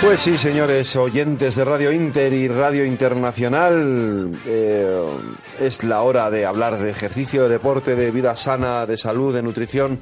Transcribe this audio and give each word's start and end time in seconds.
Pues 0.00 0.20
sí, 0.20 0.38
señores, 0.38 0.94
oyentes 0.94 1.56
de 1.56 1.64
Radio 1.64 1.90
Inter 1.90 2.32
y 2.32 2.46
Radio 2.46 2.84
Internacional, 2.84 4.30
eh, 4.46 5.02
es 5.58 5.82
la 5.82 6.02
hora 6.02 6.30
de 6.30 6.46
hablar 6.46 6.78
de 6.78 6.88
ejercicio, 6.88 7.42
de 7.42 7.48
deporte, 7.48 7.96
de 7.96 8.12
vida 8.12 8.36
sana, 8.36 8.86
de 8.86 8.96
salud, 8.96 9.34
de 9.34 9.42
nutrición, 9.42 9.98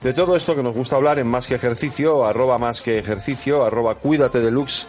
de 0.00 0.14
todo 0.14 0.34
esto 0.34 0.56
que 0.56 0.62
nos 0.62 0.74
gusta 0.74 0.96
hablar 0.96 1.18
en 1.18 1.26
Más 1.26 1.46
que 1.46 1.56
Ejercicio, 1.56 2.24
arroba 2.24 2.56
Más 2.56 2.80
que 2.80 2.98
Ejercicio, 2.98 3.64
arroba 3.64 3.96
Cuídate 3.96 4.40
Deluxe, 4.40 4.86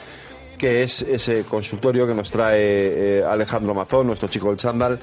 que 0.55 0.83
es 0.83 1.01
ese 1.01 1.43
consultorio 1.43 2.07
que 2.07 2.13
nos 2.13 2.31
trae 2.31 3.19
eh, 3.19 3.23
Alejandro 3.23 3.73
Mazón, 3.73 4.07
nuestro 4.07 4.27
chico 4.27 4.49
del 4.49 4.57
chándal, 4.57 4.99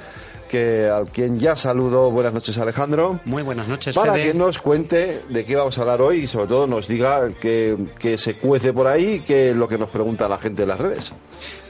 que 0.49 0.87
al 0.87 1.09
quien 1.09 1.39
ya 1.39 1.57
saludo. 1.57 2.11
Buenas 2.11 2.35
noches, 2.35 2.59
Alejandro. 2.59 3.21
Muy 3.25 3.43
buenas 3.43 3.69
noches, 3.69 3.95
Para 3.95 4.15
Fede. 4.15 4.33
que 4.33 4.35
nos 4.35 4.59
cuente 4.59 5.23
de 5.29 5.45
qué 5.45 5.57
vamos 5.57 5.79
a 5.79 5.81
hablar 5.81 6.03
hoy 6.03 6.25
y 6.25 6.27
sobre 6.27 6.47
todo 6.49 6.67
nos 6.67 6.89
diga 6.89 7.31
que, 7.41 7.77
que 7.99 8.19
se 8.19 8.35
cuece 8.35 8.73
por 8.73 8.87
ahí, 8.87 9.21
que 9.21 9.51
es 9.51 9.57
lo 9.57 9.67
que 9.67 9.79
nos 9.79 9.89
pregunta 9.89 10.29
la 10.29 10.39
gente 10.39 10.63
en 10.63 10.69
las 10.69 10.79
redes. 10.79 11.13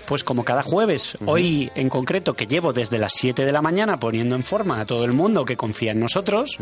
Pues 0.06 0.24
como 0.24 0.44
cada 0.44 0.62
jueves, 0.62 1.16
hoy 1.26 1.70
en 1.74 1.88
concreto, 1.88 2.34
que 2.34 2.46
llevo 2.46 2.72
desde 2.72 2.98
las 2.98 3.12
7 3.14 3.44
de 3.44 3.52
la 3.52 3.62
mañana 3.62 3.98
poniendo 3.98 4.34
en 4.34 4.42
forma 4.42 4.80
a 4.80 4.84
todo 4.84 5.04
el 5.04 5.12
mundo 5.12 5.44
que 5.44 5.56
confía 5.56 5.92
en 5.92 6.00
nosotros, 6.00 6.58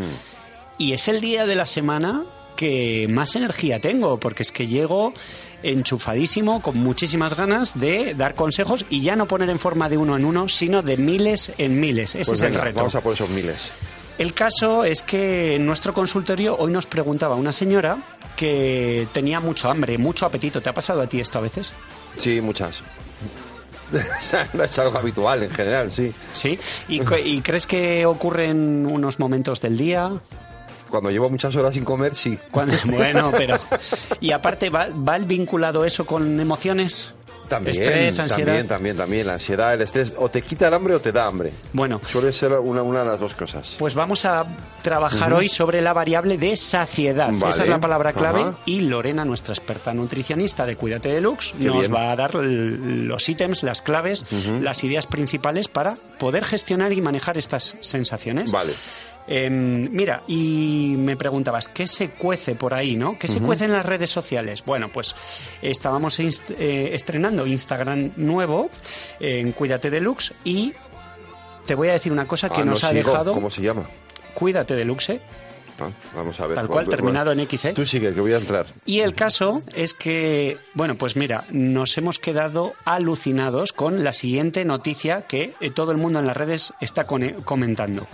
y 0.76 0.92
es 0.92 1.08
el 1.08 1.20
día 1.20 1.46
de 1.46 1.56
la 1.56 1.66
semana 1.66 2.24
que 2.56 3.06
más 3.10 3.34
energía 3.36 3.80
tengo, 3.80 4.18
porque 4.18 4.42
es 4.42 4.52
que 4.52 4.66
llego 4.66 5.12
enchufadísimo, 5.62 6.62
con 6.62 6.78
muchísimas 6.78 7.36
ganas 7.36 7.78
de 7.78 8.14
dar 8.14 8.34
consejos 8.34 8.86
y 8.88 9.02
ya 9.02 9.16
no 9.16 9.26
poner 9.26 9.50
en 9.50 9.58
forma 9.58 9.88
de 9.88 9.98
uno 9.98 10.16
en 10.16 10.24
uno, 10.24 10.48
sino 10.48 10.82
de 10.82 10.96
miles 10.96 11.52
en 11.58 11.78
miles. 11.80 12.14
Ese 12.14 12.30
Pues 12.30 12.38
es 12.38 12.42
venga, 12.42 12.58
el 12.60 12.64
reto. 12.66 12.76
vamos 12.78 12.94
a 12.94 13.00
por 13.00 13.12
esos 13.14 13.28
miles. 13.30 13.70
El 14.18 14.34
caso 14.34 14.84
es 14.84 15.02
que 15.02 15.56
en 15.56 15.64
nuestro 15.66 15.94
consultorio 15.94 16.56
hoy 16.58 16.70
nos 16.70 16.86
preguntaba 16.86 17.36
una 17.36 17.52
señora 17.52 17.98
que 18.36 19.06
tenía 19.12 19.40
mucho 19.40 19.70
hambre, 19.70 19.96
mucho 19.98 20.26
apetito. 20.26 20.60
¿Te 20.60 20.68
ha 20.68 20.74
pasado 20.74 21.00
a 21.00 21.06
ti 21.06 21.20
esto 21.20 21.38
a 21.38 21.42
veces? 21.42 21.72
Sí, 22.18 22.40
muchas. 22.40 22.82
no 24.52 24.64
es 24.64 24.78
algo 24.78 24.98
habitual 24.98 25.42
en 25.42 25.50
general, 25.50 25.90
sí. 25.90 26.12
Sí. 26.32 26.58
¿Y, 26.88 27.40
crees 27.40 27.66
que 27.66 28.06
ocurre 28.06 28.46
en 28.46 28.86
unos 28.86 29.18
momentos 29.18 29.60
del 29.60 29.76
día? 29.76 30.10
Cuando 30.90 31.10
llevo 31.10 31.30
muchas 31.30 31.54
horas 31.56 31.74
sin 31.74 31.84
comer, 31.84 32.14
sí. 32.14 32.38
Cuando- 32.50 32.74
bueno, 32.86 33.30
pero... 33.36 33.58
Y 34.20 34.32
aparte, 34.32 34.68
¿va, 34.70 34.88
va 34.88 35.16
el 35.16 35.24
vinculado 35.24 35.84
eso 35.84 36.04
con 36.04 36.38
emociones? 36.40 37.14
También, 37.48 37.76
Estrés, 37.82 38.16
ansiedad. 38.20 38.46
también, 38.46 38.68
también, 38.68 38.96
también. 38.96 39.26
La 39.26 39.32
ansiedad, 39.32 39.74
el 39.74 39.82
estrés, 39.82 40.14
o 40.16 40.28
te 40.28 40.40
quita 40.42 40.68
el 40.68 40.74
hambre 40.74 40.94
o 40.94 41.00
te 41.00 41.10
da 41.10 41.26
hambre. 41.26 41.50
Bueno, 41.72 42.00
Suele 42.06 42.32
ser 42.32 42.52
una, 42.52 42.82
una 42.84 43.00
de 43.00 43.06
las 43.06 43.18
dos 43.18 43.34
cosas. 43.34 43.74
pues 43.76 43.92
vamos 43.96 44.24
a 44.24 44.46
trabajar 44.82 45.32
hoy 45.32 45.48
sobre 45.48 45.82
la 45.82 45.92
variable 45.92 46.38
de 46.38 46.56
saciedad. 46.56 47.30
Vale. 47.32 47.50
Esa 47.50 47.64
es 47.64 47.68
la 47.68 47.80
palabra 47.80 48.12
clave. 48.12 48.42
Ajá. 48.42 48.54
Y 48.66 48.82
Lorena, 48.82 49.24
nuestra 49.24 49.52
experta 49.52 49.92
nutricionista 49.92 50.64
de 50.64 50.76
Cuídate 50.76 51.08
Deluxe, 51.08 51.52
Qué 51.58 51.64
nos 51.64 51.80
bien. 51.80 51.92
va 51.92 52.12
a 52.12 52.16
dar 52.16 52.36
los 52.36 53.28
ítems, 53.28 53.64
las 53.64 53.82
claves, 53.82 54.24
las 54.60 54.84
ideas 54.84 55.08
principales 55.08 55.66
para 55.66 55.96
poder 56.20 56.44
gestionar 56.44 56.92
y 56.92 57.00
manejar 57.00 57.36
estas 57.36 57.76
sensaciones. 57.80 58.52
Vale. 58.52 58.74
Em, 59.26 59.88
mira, 59.92 60.22
y 60.26 60.94
me 60.98 61.16
preguntabas, 61.16 61.68
¿qué 61.68 61.86
se 61.86 62.10
cuece 62.10 62.54
por 62.56 62.74
ahí, 62.74 62.96
no? 62.96 63.16
¿Qué 63.18 63.28
se 63.28 63.40
cuece 63.40 63.66
en 63.66 63.72
las 63.72 63.86
redes 63.86 64.10
sociales? 64.10 64.64
Bueno, 64.64 64.88
pues 64.88 65.14
estábamos 65.62 66.18
inst- 66.18 66.54
eh, 66.58 66.90
estrenando 66.94 67.46
Instagram 67.46 68.12
nuevo 68.16 68.70
en 69.20 69.52
Cuídate 69.52 69.90
Deluxe 69.90 70.32
y 70.42 70.72
te 71.66 71.74
voy 71.76 71.88
a 71.88 71.92
decir 71.92 72.10
una 72.10 72.26
cosa 72.26 72.48
que 72.48 72.62
Ah, 72.62 72.64
no 72.64 72.72
nos 72.72 72.82
ha 72.84 72.90
sigo. 72.90 73.10
dejado 73.10 73.32
¿Cómo 73.32 73.50
se 73.50 73.62
llama? 73.62 73.84
Cuídate 74.34 74.74
Deluxe. 74.74 75.20
Ah, 75.82 75.88
vamos 76.14 76.38
a 76.40 76.46
ver. 76.46 76.56
tal 76.56 76.66
cual, 76.66 76.84
Bueno, 76.86 76.90
terminado 76.96 77.32
en 77.32 77.40
X, 77.40 77.64
¿eh? 77.66 77.72
Tú 77.72 77.86
sigue, 77.86 78.12
que 78.12 78.20
voy 78.20 78.32
a 78.32 78.36
entrar. 78.38 78.66
Y 78.84 79.00
el 79.00 79.14
caso 79.14 79.62
es 79.74 79.94
que, 79.94 80.58
bueno, 80.74 80.96
pues 80.96 81.16
mira, 81.16 81.44
nos 81.50 81.96
hemos 81.96 82.18
quedado 82.18 82.72
alucinados 82.84 83.72
con 83.72 84.02
la 84.04 84.12
siguiente 84.12 84.64
noticia 84.66 85.22
que 85.22 85.54
eh, 85.60 85.70
todo 85.70 85.92
el 85.92 85.98
mundo 85.98 86.18
en 86.18 86.26
las 86.26 86.36
redes 86.36 86.74
está 86.80 87.04
comentando. 87.04 88.06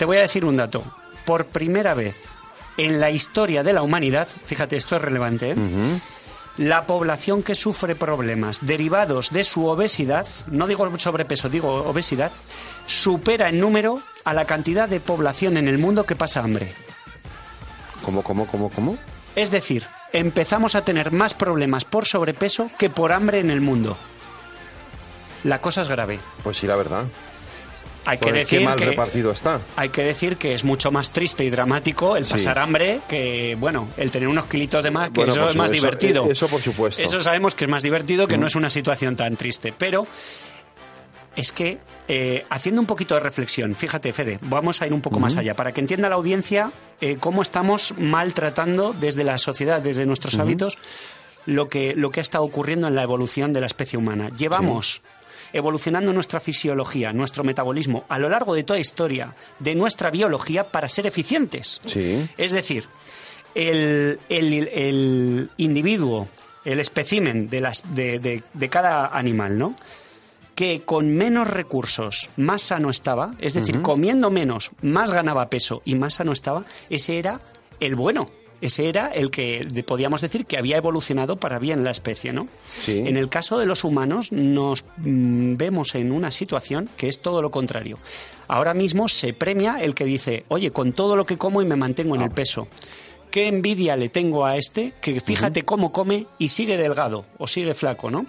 Te 0.00 0.06
voy 0.06 0.16
a 0.16 0.22
decir 0.22 0.46
un 0.46 0.56
dato. 0.56 0.82
Por 1.26 1.44
primera 1.44 1.92
vez 1.92 2.16
en 2.78 3.00
la 3.00 3.10
historia 3.10 3.62
de 3.62 3.74
la 3.74 3.82
humanidad, 3.82 4.26
fíjate, 4.26 4.78
esto 4.78 4.96
es 4.96 5.02
relevante, 5.02 5.50
¿eh? 5.50 5.56
la 6.56 6.86
población 6.86 7.42
que 7.42 7.54
sufre 7.54 7.94
problemas 7.94 8.64
derivados 8.64 9.28
de 9.28 9.44
su 9.44 9.66
obesidad, 9.66 10.26
no 10.46 10.66
digo 10.66 10.88
sobrepeso, 10.98 11.50
digo 11.50 11.86
obesidad, 11.86 12.32
supera 12.86 13.50
en 13.50 13.60
número 13.60 14.00
a 14.24 14.32
la 14.32 14.46
cantidad 14.46 14.88
de 14.88 15.00
población 15.00 15.58
en 15.58 15.68
el 15.68 15.76
mundo 15.76 16.04
que 16.04 16.16
pasa 16.16 16.40
hambre. 16.40 16.72
¿Cómo, 18.02 18.22
cómo, 18.22 18.46
cómo, 18.46 18.70
cómo? 18.70 18.96
Es 19.36 19.50
decir, 19.50 19.84
empezamos 20.14 20.76
a 20.76 20.82
tener 20.82 21.12
más 21.12 21.34
problemas 21.34 21.84
por 21.84 22.06
sobrepeso 22.06 22.70
que 22.78 22.88
por 22.88 23.12
hambre 23.12 23.40
en 23.40 23.50
el 23.50 23.60
mundo. 23.60 23.98
La 25.44 25.60
cosa 25.60 25.82
es 25.82 25.88
grave. 25.88 26.18
Pues 26.42 26.56
sí, 26.56 26.66
la 26.66 26.76
verdad. 26.76 27.04
Hay 28.06 28.16
que, 28.18 28.32
decir 28.32 28.60
qué 28.60 28.64
mal 28.64 28.78
que, 28.78 28.86
repartido 28.86 29.30
está. 29.30 29.60
hay 29.76 29.90
que 29.90 30.02
decir 30.02 30.36
que 30.36 30.54
es 30.54 30.64
mucho 30.64 30.90
más 30.90 31.10
triste 31.10 31.44
y 31.44 31.50
dramático 31.50 32.16
el 32.16 32.24
Sí. 32.24 32.32
pasar 32.32 32.58
hambre 32.58 33.00
que, 33.08 33.56
bueno, 33.60 33.88
el 33.96 34.10
tener 34.10 34.28
unos 34.28 34.46
kilitos 34.46 34.82
de 34.82 34.90
más, 34.90 35.10
que 35.10 35.16
Bueno, 35.20 35.32
eso 35.34 35.48
es 35.48 35.56
más 35.56 35.70
eso- 35.70 35.74
divertido. 35.80 36.30
eso 36.30 36.48
por 36.48 36.62
supuesto. 36.62 37.02
Mm. 37.02 37.04
Eso 37.04 37.20
sabemos 37.20 37.54
que 37.54 37.64
es 37.64 37.70
más 37.70 37.82
divertido, 37.82 38.26
que 38.26 38.38
no 38.38 38.46
es 38.46 38.54
una 38.56 38.70
situación 38.70 39.16
tan 39.16 39.36
triste. 39.36 39.74
Pero 39.76 40.06
es 41.36 41.52
que, 41.52 41.78
eh, 42.08 42.44
haciendo 42.50 42.80
un 42.80 42.86
poquito 42.86 43.14
de 43.14 43.20
reflexión, 43.20 43.74
fíjate, 43.76 44.12
Fede, 44.12 44.38
vamos 44.42 44.82
a 44.82 44.86
ir 44.86 44.92
un 44.92 45.00
poco 45.00 45.20
más 45.20 45.36
allá, 45.36 45.54
para 45.54 45.72
que 45.72 45.80
entienda 45.80 46.08
la 46.08 46.16
audiencia 46.16 46.72
eh, 47.00 47.16
cómo 47.20 47.42
estamos 47.42 47.94
maltratando 47.98 48.92
desde 48.98 49.24
la 49.24 49.38
sociedad, 49.38 49.80
desde 49.80 50.06
nuestros 50.06 50.38
hábitos, 50.38 50.76
lo 51.46 51.68
que, 51.68 51.94
lo 51.94 52.10
que 52.10 52.20
ha 52.20 52.22
estado 52.22 52.44
ocurriendo 52.44 52.88
en 52.88 52.94
la 52.94 53.02
evolución 53.02 53.52
de 53.52 53.60
la 53.60 53.66
especie 53.66 53.98
humana. 53.98 54.30
Llevamos 54.36 55.02
evolucionando 55.52 56.12
nuestra 56.12 56.40
fisiología, 56.40 57.12
nuestro 57.12 57.44
metabolismo, 57.44 58.04
a 58.08 58.18
lo 58.18 58.28
largo 58.28 58.54
de 58.54 58.64
toda 58.64 58.78
historia 58.78 59.34
de 59.58 59.74
nuestra 59.74 60.10
biología 60.10 60.64
para 60.70 60.88
ser 60.88 61.06
eficientes. 61.06 61.80
Sí. 61.84 62.28
Es 62.38 62.52
decir, 62.52 62.86
el, 63.54 64.18
el- 64.28 64.68
el 64.68 65.50
individuo, 65.56 66.28
el 66.64 66.78
espécimen 66.80 67.48
de, 67.48 67.60
las, 67.60 67.82
de, 67.94 68.18
de- 68.18 68.42
de 68.52 68.68
cada 68.68 69.06
animal, 69.06 69.58
¿no? 69.58 69.74
Que 70.54 70.82
con 70.82 71.08
menos 71.16 71.48
recursos 71.48 72.28
más 72.36 72.62
sano 72.62 72.90
estaba, 72.90 73.32
es 73.38 73.54
decir, 73.54 73.80
comiendo 73.82 74.30
menos, 74.30 74.70
más 74.82 75.10
ganaba 75.10 75.48
peso 75.48 75.80
y 75.86 75.94
más 75.94 76.14
sano 76.14 76.32
estaba, 76.32 76.64
ese 76.90 77.18
era 77.18 77.40
el 77.80 77.94
bueno. 77.94 78.28
Ese 78.60 78.88
era 78.88 79.08
el 79.08 79.30
que 79.30 79.84
podíamos 79.86 80.20
decir 80.20 80.46
que 80.46 80.58
había 80.58 80.76
evolucionado 80.76 81.36
para 81.36 81.58
bien 81.58 81.84
la 81.84 81.90
especie, 81.90 82.32
¿no? 82.32 82.48
Sí. 82.66 83.02
En 83.04 83.16
el 83.16 83.28
caso 83.28 83.58
de 83.58 83.66
los 83.66 83.84
humanos 83.84 84.32
nos 84.32 84.84
mm, 84.98 85.56
vemos 85.56 85.94
en 85.94 86.12
una 86.12 86.30
situación 86.30 86.88
que 86.96 87.08
es 87.08 87.20
todo 87.20 87.42
lo 87.42 87.50
contrario. 87.50 87.98
Ahora 88.48 88.74
mismo 88.74 89.08
se 89.08 89.32
premia 89.32 89.78
el 89.80 89.94
que 89.94 90.04
dice, 90.04 90.44
oye, 90.48 90.72
con 90.72 90.92
todo 90.92 91.16
lo 91.16 91.24
que 91.24 91.38
como 91.38 91.62
y 91.62 91.64
me 91.64 91.76
mantengo 91.76 92.16
en 92.16 92.22
el 92.22 92.30
peso. 92.30 92.68
¿Qué 93.30 93.46
envidia 93.46 93.94
le 93.94 94.08
tengo 94.08 94.44
a 94.44 94.56
este 94.56 94.92
que 95.00 95.20
fíjate 95.20 95.62
cómo 95.62 95.92
come 95.92 96.26
y 96.38 96.48
sigue 96.48 96.76
delgado 96.76 97.26
o 97.38 97.46
sigue 97.46 97.74
flaco, 97.74 98.10
¿no? 98.10 98.26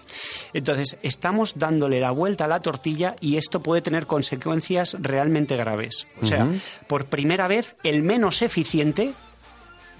Entonces, 0.53 0.97
estamos 1.01 1.53
dándole 1.57 1.99
la 1.99 2.11
vuelta 2.11 2.45
a 2.45 2.47
la 2.47 2.61
tortilla 2.61 3.15
y 3.19 3.37
esto 3.37 3.61
puede 3.61 3.81
tener 3.81 4.05
consecuencias 4.05 4.95
realmente 4.99 5.57
graves. 5.57 6.05
O 6.21 6.25
sea, 6.25 6.47
por 6.85 7.07
primera 7.07 7.47
vez, 7.47 7.75
el 7.83 8.03
menos 8.03 8.43
eficiente 8.43 9.13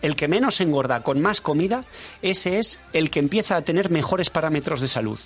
el 0.02 0.16
que 0.16 0.28
menos 0.28 0.62
engorda 0.62 1.04
con 1.04 1.22
más 1.22 1.42
comida, 1.42 1.84
ese 2.22 2.60
es 2.60 2.80
el 2.94 3.10
que 3.10 3.20
empieza 3.20 3.56
a 3.56 3.62
tener 3.62 3.90
mejores 3.90 4.30
parámetros 4.30 4.82
de 4.82 4.88
salud. 4.88 5.20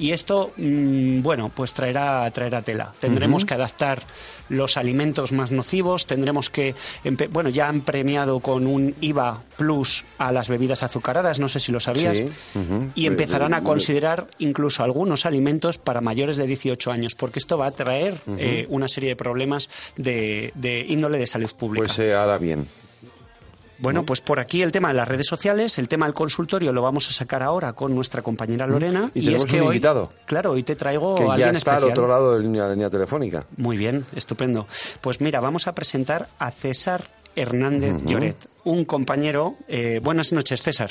Y 0.00 0.12
esto, 0.12 0.52
mm, 0.56 1.20
bueno, 1.20 1.50
pues 1.54 1.74
traerá, 1.74 2.30
traerá 2.30 2.62
tela. 2.62 2.92
Tendremos 2.98 3.44
que 3.44 3.52
adaptar 3.52 4.02
los 4.48 4.78
alimentos 4.78 5.32
más 5.32 5.50
nocivos, 5.50 6.06
tendremos 6.06 6.48
que, 6.48 6.74
bueno, 7.30 7.50
ya 7.50 7.68
han 7.68 7.82
premiado 7.82 8.40
con 8.40 8.66
un 8.66 8.94
IVA 9.00 9.42
plus 9.58 10.04
a 10.16 10.32
las 10.32 10.48
bebidas 10.48 10.82
azucaradas, 10.82 11.38
no 11.38 11.50
sé 11.50 11.60
si 11.60 11.70
lo 11.70 11.80
sabías, 11.80 12.16
Sí, 12.16 12.28
y 12.94 13.06
empezarán 13.06 13.52
a 13.52 13.62
considerar 13.62 14.26
incluso 14.38 14.82
algunos 14.82 15.26
alimentos 15.26 15.76
para 15.76 16.00
mayores 16.00 16.36
de 16.36 16.46
18 16.46 16.90
años, 16.90 17.14
porque 17.14 17.38
esto 17.38 17.58
va 17.58 17.66
a 17.66 17.70
traer 17.70 18.18
eh, 18.38 18.66
una 18.70 18.88
serie 18.88 19.10
de 19.10 19.16
problemas 19.16 19.68
de, 19.96 20.50
de 20.54 20.80
índole 20.88 21.18
de 21.18 21.26
salud 21.26 21.50
pública. 21.56 21.86
Pues 21.86 21.98
eh, 21.98 22.14
ahora 22.14 22.38
bien. 22.38 22.66
Bueno, 23.80 24.04
pues 24.04 24.20
por 24.20 24.40
aquí 24.40 24.62
el 24.62 24.72
tema 24.72 24.88
de 24.88 24.94
las 24.94 25.08
redes 25.08 25.26
sociales, 25.26 25.78
el 25.78 25.88
tema 25.88 26.06
del 26.06 26.14
consultorio 26.14 26.72
lo 26.72 26.82
vamos 26.82 27.08
a 27.08 27.12
sacar 27.12 27.42
ahora 27.42 27.72
con 27.72 27.94
nuestra 27.94 28.22
compañera 28.22 28.66
Lorena. 28.66 29.06
Mm. 29.06 29.10
Y 29.14 29.24
tenemos 29.24 29.44
es 29.44 29.50
que 29.50 29.62
un 29.62 29.68
hoy. 29.68 29.80
Claro, 30.26 30.52
hoy 30.52 30.62
te 30.62 30.76
traigo 30.76 31.14
Que 31.14 31.22
a 31.22 31.26
ya 31.26 31.32
alguien 31.32 31.56
está 31.56 31.76
al 31.76 31.84
otro 31.84 32.06
lado 32.06 32.32
de 32.34 32.44
la 32.44 32.68
línea, 32.68 32.90
telefónica. 32.90 33.46
Muy 33.56 33.76
bien, 33.76 34.04
estupendo. 34.14 34.66
Pues 35.00 35.20
mira, 35.20 35.40
vamos 35.40 35.66
a 35.66 35.74
presentar 35.74 36.28
a 36.38 36.50
César 36.50 37.04
Hernández 37.36 38.02
Lloret, 38.04 38.48
un 38.64 38.84
compañero. 38.84 39.56
eh, 39.68 40.00
buenas 40.02 40.32
noches, 40.32 40.62
César. 40.62 40.90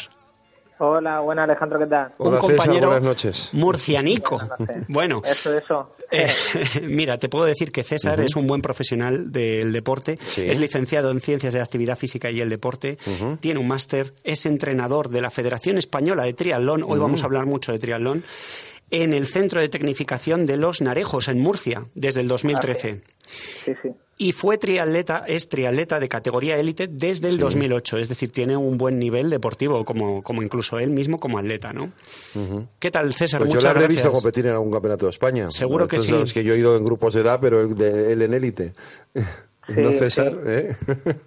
Hola, 0.82 1.20
buenas 1.20 1.44
Alejandro, 1.44 1.78
¿qué 1.78 1.88
tal? 1.88 2.14
Hola, 2.20 2.32
un 2.36 2.38
compañero 2.38 2.74
César, 2.74 2.88
buenas 2.88 3.04
noches. 3.04 3.50
murcianico. 3.52 4.38
Buenas 4.38 4.60
noches. 4.60 4.84
Bueno, 4.88 5.22
Eso, 5.26 5.58
eso. 5.58 5.96
eh, 6.10 6.28
mira, 6.84 7.18
te 7.18 7.28
puedo 7.28 7.44
decir 7.46 7.72
que 7.74 7.84
César 7.84 8.20
es 8.22 8.36
un 8.38 8.48
buen 8.48 8.62
profesional 8.62 9.30
del 9.32 9.74
deporte, 9.74 10.18
Sí. 10.26 10.50
es 10.50 10.58
licenciado 10.58 11.12
en 11.12 11.20
Ciencias 11.20 11.52
de 11.52 11.60
la 11.60 11.66
Actividad 11.66 11.98
Física 11.98 12.32
y 12.32 12.40
el 12.40 12.50
Deporte, 12.50 12.98
tiene 13.42 13.60
un 13.60 13.68
máster, 13.68 14.14
es 14.24 14.46
entrenador 14.46 15.10
de 15.10 15.20
la 15.20 15.30
Federación 15.30 15.78
Española 15.78 16.24
de 16.24 16.34
Triatlón, 16.34 16.84
hoy 16.88 16.98
vamos 16.98 17.24
a 17.24 17.26
hablar 17.26 17.46
mucho 17.46 17.74
de 17.74 17.80
triatlón, 17.80 18.24
en 18.92 19.12
el 19.14 19.28
Centro 19.28 19.60
de 19.62 19.68
Tecnificación 19.70 20.46
de 20.46 20.56
Los 20.58 20.82
Narejos, 20.82 21.28
en 21.28 21.40
Murcia, 21.42 21.84
desde 21.94 22.22
el 22.22 22.28
2013. 22.30 23.02
Sí, 23.28 23.74
sí. 23.84 23.90
Y 24.22 24.34
fue 24.34 24.58
triatleta, 24.58 25.24
es 25.26 25.48
triatleta 25.48 25.98
de 25.98 26.10
categoría 26.10 26.58
élite 26.58 26.88
desde 26.88 27.30
el 27.30 27.40
2008, 27.40 28.00
es 28.00 28.10
decir, 28.10 28.34
tiene 28.34 28.58
un 28.58 28.78
buen 28.78 29.00
nivel 29.00 29.30
deportivo, 29.30 29.86
como, 29.86 30.22
como 30.22 30.44
incluso 30.44 30.78
él 30.78 30.90
mismo 30.90 31.22
como 31.22 31.40
atleta, 31.40 31.72
¿no? 31.72 31.94
¿Qué 32.80 32.92
tal, 32.92 33.14
César? 33.14 33.40
Pues 33.40 33.52
yo 33.52 33.56
Muchas 33.56 33.64
le 33.64 33.70
habré 33.70 33.84
gracias. 33.86 34.04
visto 34.04 34.12
competir 34.12 34.46
en 34.48 34.52
algún 34.52 34.74
campeonato 34.74 35.06
de 35.06 35.12
España. 35.12 35.50
Seguro 35.50 35.88
que 35.88 36.02
sí. 36.02 36.10
son 36.10 36.20
los 36.20 36.34
que 36.34 36.44
yo 36.44 36.54
he 36.54 36.58
ido 36.58 36.76
en 36.76 36.84
grupos 36.84 37.14
de 37.14 37.22
edad, 37.22 37.40
pero 37.40 37.62
él, 37.62 37.76
de, 37.76 38.12
él 38.12 38.22
en 38.22 38.34
élite. 38.34 38.74
no 39.70 39.92
Sí, 39.94 40.00
César, 40.00 40.34
sí. 40.34 40.40
¿eh? 40.48 40.76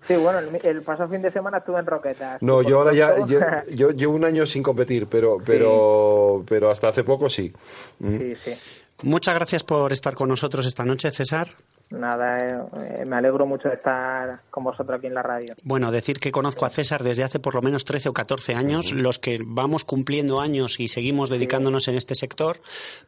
Sí, 0.07 0.17
bueno, 0.17 0.41
el, 0.41 0.61
el 0.63 0.83
pasado 0.83 1.09
fin 1.09 1.23
de 1.23 1.33
semana 1.33 1.59
estuve 1.59 1.79
en 1.79 1.87
Roquetas. 1.87 2.43
No, 2.43 2.61
yo 2.61 2.77
ahora 2.81 2.93
ya, 2.93 3.25
yo, 3.27 3.41
yo 3.75 3.91
llevo 3.93 4.15
un 4.15 4.27
año 4.27 4.45
sin 4.45 4.63
competir, 4.63 5.07
pero, 5.07 5.39
pero, 5.43 6.45
pero 6.47 6.71
hasta 6.71 6.89
hace 6.89 7.05
poco 7.05 7.31
sí. 7.31 7.51
sí, 7.99 8.35
sí. 8.45 8.53
Muchas 9.01 9.35
gracias 9.35 9.65
por 9.65 9.93
estar 9.95 10.15
con 10.15 10.29
nosotros 10.29 10.67
esta 10.67 10.85
noche, 10.85 11.11
César. 11.11 11.49
Nada, 11.93 12.39
eh, 12.39 13.05
me 13.05 13.17
alegro 13.17 13.47
mucho 13.47 13.69
de 13.69 13.75
estar 13.75 14.41
con 14.51 14.65
vosotros 14.65 14.99
aquí 14.99 15.07
en 15.07 15.15
la 15.15 15.23
radio. 15.23 15.55
Bueno, 15.63 15.91
decir 15.91 16.19
que 16.19 16.31
conozco 16.31 16.65
a 16.65 16.71
César 16.71 17.03
desde 17.03 17.23
hace 17.23 17.39
por 17.39 17.55
lo 17.55 17.63
menos 17.63 17.85
13 17.85 18.09
o 18.09 18.13
14 18.13 18.55
años. 18.55 18.93
Los 18.93 19.19
que 19.19 19.39
vamos 19.45 19.85
cumpliendo 19.85 20.41
años 20.41 20.81
y 20.81 20.89
seguimos 20.89 21.29
dedicándonos 21.29 21.89
en 21.89 21.97
este 21.97 22.15
sector, 22.15 22.61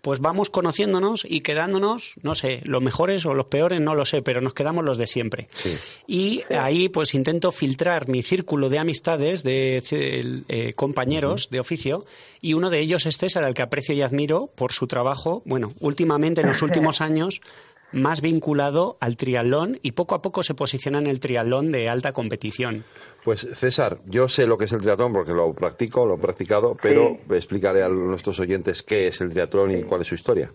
pues 0.02 0.20
vamos 0.20 0.50
conociéndonos 0.50 1.24
y 1.28 1.40
quedándonos, 1.40 2.14
no 2.22 2.34
sé, 2.34 2.60
los 2.64 2.82
mejores 2.82 3.24
o 3.26 3.34
los 3.34 3.46
peores, 3.46 3.80
no 3.80 3.94
lo 3.94 4.04
sé, 4.04 4.22
pero 4.22 4.40
nos 4.40 4.54
quedamos 4.54 4.84
los 4.84 4.98
de 4.98 5.06
siempre. 5.06 5.48
Sí. 5.52 5.76
Y 6.06 6.42
ahí 6.54 6.88
pues 6.88 7.14
intento 7.14 7.52
filtrar 7.52 8.08
mi 8.08 8.22
círculo 8.22 8.68
de 8.68 8.78
amistades, 8.78 9.42
de 9.42 9.82
eh, 9.90 10.72
compañeros 10.74 11.48
de 11.50 11.60
oficio, 11.60 12.04
y 12.40 12.54
uno 12.54 12.70
de 12.70 12.80
ellos 12.80 13.06
es 13.06 13.16
César, 13.16 13.44
al 13.44 13.54
que 13.54 13.62
aprecio 13.62 13.94
y 13.94 14.02
admiro 14.02 14.50
por 14.54 14.72
su 14.72 14.86
trabajo, 14.86 15.42
bueno, 15.46 15.72
últimamente 15.80 16.42
en 16.42 16.48
los 16.48 16.62
últimos 16.62 17.00
años 17.00 17.40
más 17.94 18.20
vinculado 18.20 18.96
al 19.00 19.16
triatlón 19.16 19.78
y 19.82 19.92
poco 19.92 20.14
a 20.14 20.22
poco 20.22 20.42
se 20.42 20.54
posiciona 20.54 20.98
en 20.98 21.06
el 21.06 21.20
triatlón 21.20 21.72
de 21.72 21.88
alta 21.88 22.12
competición. 22.12 22.84
Pues 23.24 23.40
César, 23.54 23.98
yo 24.06 24.28
sé 24.28 24.46
lo 24.46 24.58
que 24.58 24.66
es 24.66 24.72
el 24.72 24.80
triatlón 24.80 25.12
porque 25.12 25.32
lo 25.32 25.52
practico, 25.54 26.04
lo 26.04 26.14
he 26.14 26.18
practicado, 26.18 26.76
pero 26.80 27.18
explicaré 27.30 27.82
a 27.82 27.88
nuestros 27.88 28.38
oyentes 28.40 28.82
qué 28.82 29.06
es 29.06 29.20
el 29.20 29.30
triatlón 29.30 29.70
y 29.70 29.82
cuál 29.84 30.02
es 30.02 30.08
su 30.08 30.14
historia. 30.14 30.50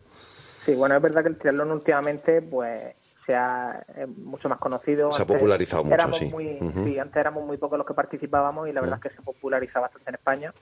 Sí, 0.65 0.75
bueno, 0.75 0.95
es 0.95 1.01
verdad 1.01 1.24
que 1.24 1.30
el 1.30 1.38
triatlón 1.38 1.71
últimamente, 1.71 2.41
pues, 2.41 2.94
se 3.25 3.36
ha 3.36 3.83
eh, 3.95 4.06
mucho 4.06 4.50
más 4.50 4.59
conocido. 4.59 5.12
Se 5.12 5.21
ha 5.21 5.27
popularizado 5.27 5.83
mucho. 5.83 6.25
Muy, 6.31 6.59
sí, 6.83 7.00
antes 7.00 7.15
éramos 7.15 7.45
muy 7.45 7.57
pocos 7.57 7.77
los 7.77 7.88
que 7.88 7.94
participábamos 7.94 8.68
y 8.68 8.74
la 8.74 8.81
verdad 8.81 9.00
es 9.03 9.12
que 9.12 9.15
se 9.15 9.21
populariza 9.21 9.80
bastante 9.80 10.09
en 10.09 10.15
España. 10.15 10.53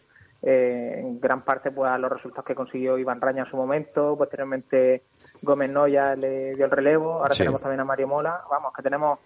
Eh, 0.42 1.00
en 1.00 1.20
gran 1.20 1.44
parte, 1.44 1.72
pues, 1.72 1.90
a 1.90 1.98
los 1.98 2.12
resultados 2.12 2.46
que 2.46 2.56
consiguió 2.56 2.98
Iván 2.98 3.22
Raña 3.22 3.44
en 3.44 3.50
su 3.50 3.58
momento, 3.58 4.16
posteriormente 4.18 5.04
Gómez 5.42 5.70
Noya 5.70 6.16
le 6.16 6.54
dio 6.54 6.66
el 6.66 6.72
relevo, 6.72 7.14
ahora 7.20 7.34
Sí. 7.34 7.40
tenemos 7.40 7.62
también 7.62 7.80
a 7.80 7.86
Mario 7.86 8.08
Mola. 8.08 8.42
Vamos, 8.50 8.74
que 8.74 8.82
tenemos 8.82 9.20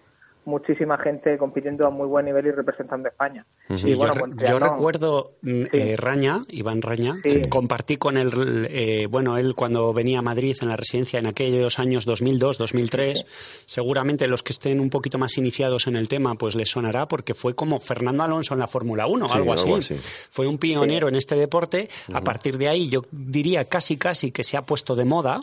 muchísima 0.44 0.98
gente 0.98 1.38
compitiendo 1.38 1.86
a 1.86 1.90
muy 1.90 2.06
buen 2.06 2.24
nivel 2.26 2.46
y 2.46 2.50
representando 2.50 3.06
a 3.08 3.10
España. 3.10 3.44
Sí, 3.74 3.90
Y 3.90 3.94
bueno, 3.94 4.14
yo, 4.36 4.58
re- 4.58 4.68
recuerdo 4.70 5.32
mm, 5.42 5.62
eh, 5.72 5.96
Raña, 5.96 6.44
Iván 6.48 6.82
Raña, 6.82 7.14
Sí. 7.22 7.42
compartí 7.48 7.96
con 7.96 8.16
él, 8.16 8.66
eh, 8.70 9.06
bueno, 9.08 9.38
él 9.38 9.54
cuando 9.54 9.92
venía 9.92 10.18
a 10.18 10.22
Madrid 10.22 10.56
en 10.60 10.68
la 10.68 10.76
residencia 10.76 11.18
en 11.20 11.26
aquellos 11.26 11.78
años 11.78 12.04
2002, 12.04 12.58
2003, 12.58 13.24
seguramente 13.66 14.26
los 14.26 14.42
que 14.42 14.52
estén 14.52 14.80
un 14.80 14.90
poquito 14.90 15.18
más 15.18 15.36
iniciados 15.38 15.86
en 15.86 15.96
el 15.96 16.08
tema, 16.08 16.34
pues 16.34 16.54
les 16.54 16.68
sonará 16.70 17.06
porque 17.06 17.34
fue 17.34 17.54
como 17.54 17.78
Fernando 17.80 18.22
Alonso 18.24 18.54
en 18.54 18.60
la 18.60 18.66
Fórmula 18.66 19.06
1, 19.06 19.28
Sí, 19.28 19.34
algo, 19.36 19.52
algo 19.52 19.76
así. 19.76 19.94
así. 19.94 20.26
Fue 20.30 20.46
un 20.46 20.58
pionero 20.58 21.08
en 21.08 21.14
este 21.16 21.36
deporte. 21.36 21.88
A 22.12 22.20
partir 22.22 22.58
de 22.58 22.68
ahí, 22.68 22.88
yo 22.88 23.02
diría 23.12 23.64
casi 23.64 23.96
casi 23.96 24.30
que 24.32 24.44
se 24.44 24.56
ha 24.56 24.62
puesto 24.62 24.96
de 24.96 25.04
moda 25.04 25.40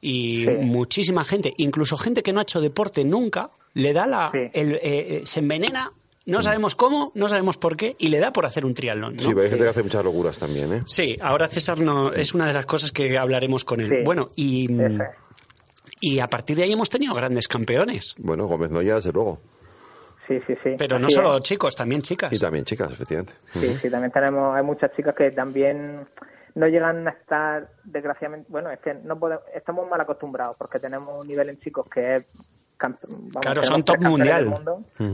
y 0.00 0.44
Sí. 0.44 0.50
muchísima 0.60 1.24
gente, 1.24 1.54
incluso 1.56 1.96
gente 1.96 2.22
que 2.22 2.32
no 2.32 2.40
ha 2.40 2.42
hecho 2.42 2.60
deporte 2.60 3.04
nunca, 3.04 3.50
le 3.74 3.92
da 3.92 4.06
la, 4.06 4.30
Sí. 4.32 4.38
el, 4.52 4.74
eh, 4.74 4.80
eh, 4.82 5.22
se 5.24 5.40
envenena. 5.40 5.92
No 6.26 6.42
sabemos 6.42 6.74
cómo, 6.74 7.12
no 7.14 7.28
sabemos 7.28 7.58
por 7.58 7.76
qué, 7.76 7.96
y 7.98 8.08
le 8.08 8.18
da 8.18 8.32
por 8.32 8.46
hacer 8.46 8.64
un 8.64 8.72
triatlón. 8.72 9.16
¿no? 9.16 9.20
Sí, 9.22 9.28
pero 9.28 9.42
hay 9.42 9.48
gente 9.48 9.64
que 9.64 9.70
hace 9.70 9.82
muchas 9.82 10.02
locuras 10.02 10.38
también, 10.38 10.72
¿eh? 10.72 10.80
Sí, 10.86 11.18
ahora 11.20 11.48
César 11.48 11.78
no, 11.80 12.12
es 12.14 12.32
una 12.32 12.46
de 12.46 12.54
las 12.54 12.64
cosas 12.64 12.92
que 12.92 13.18
hablaremos 13.18 13.62
con 13.66 13.82
él. 13.82 13.90
Sí. 13.90 13.96
Bueno, 14.06 14.30
y, 14.34 14.72
es. 14.82 14.92
y 16.00 16.20
a 16.20 16.26
partir 16.26 16.56
de 16.56 16.62
ahí 16.62 16.72
hemos 16.72 16.88
tenido 16.88 17.12
grandes 17.14 17.46
campeones. 17.46 18.14
Bueno, 18.16 18.46
Gómez 18.46 18.70
Noya, 18.70 18.94
desde 18.94 19.12
luego. 19.12 19.38
Sí, 20.26 20.38
sí, 20.46 20.54
sí. 20.64 20.70
Pero 20.78 20.98
no 20.98 21.10
solo 21.10 21.36
es. 21.36 21.42
chicos, 21.44 21.76
también 21.76 22.00
chicas. 22.00 22.32
Y 22.32 22.38
también 22.38 22.64
chicas, 22.64 22.90
efectivamente. 22.90 23.34
Sí, 23.52 23.68
sí, 23.74 23.90
también 23.90 24.10
tenemos, 24.10 24.56
hay 24.56 24.62
muchas 24.62 24.92
chicas 24.96 25.12
que 25.14 25.30
también 25.30 26.08
no 26.54 26.66
llegan 26.68 27.06
a 27.06 27.10
estar, 27.10 27.68
desgraciadamente, 27.84 28.46
bueno, 28.50 28.70
es 28.70 28.78
que 28.80 28.94
no 28.94 29.18
podemos, 29.18 29.44
estamos 29.54 29.86
mal 29.90 30.00
acostumbrados 30.00 30.56
porque 30.56 30.78
tenemos 30.78 31.20
un 31.20 31.26
nivel 31.28 31.50
en 31.50 31.58
chicos 31.58 31.86
que 31.92 32.16
es, 32.16 32.24
vamos, 32.80 32.98
Claro, 33.40 33.62
son 33.62 33.82
top 33.82 34.00
mundial. 34.02 34.60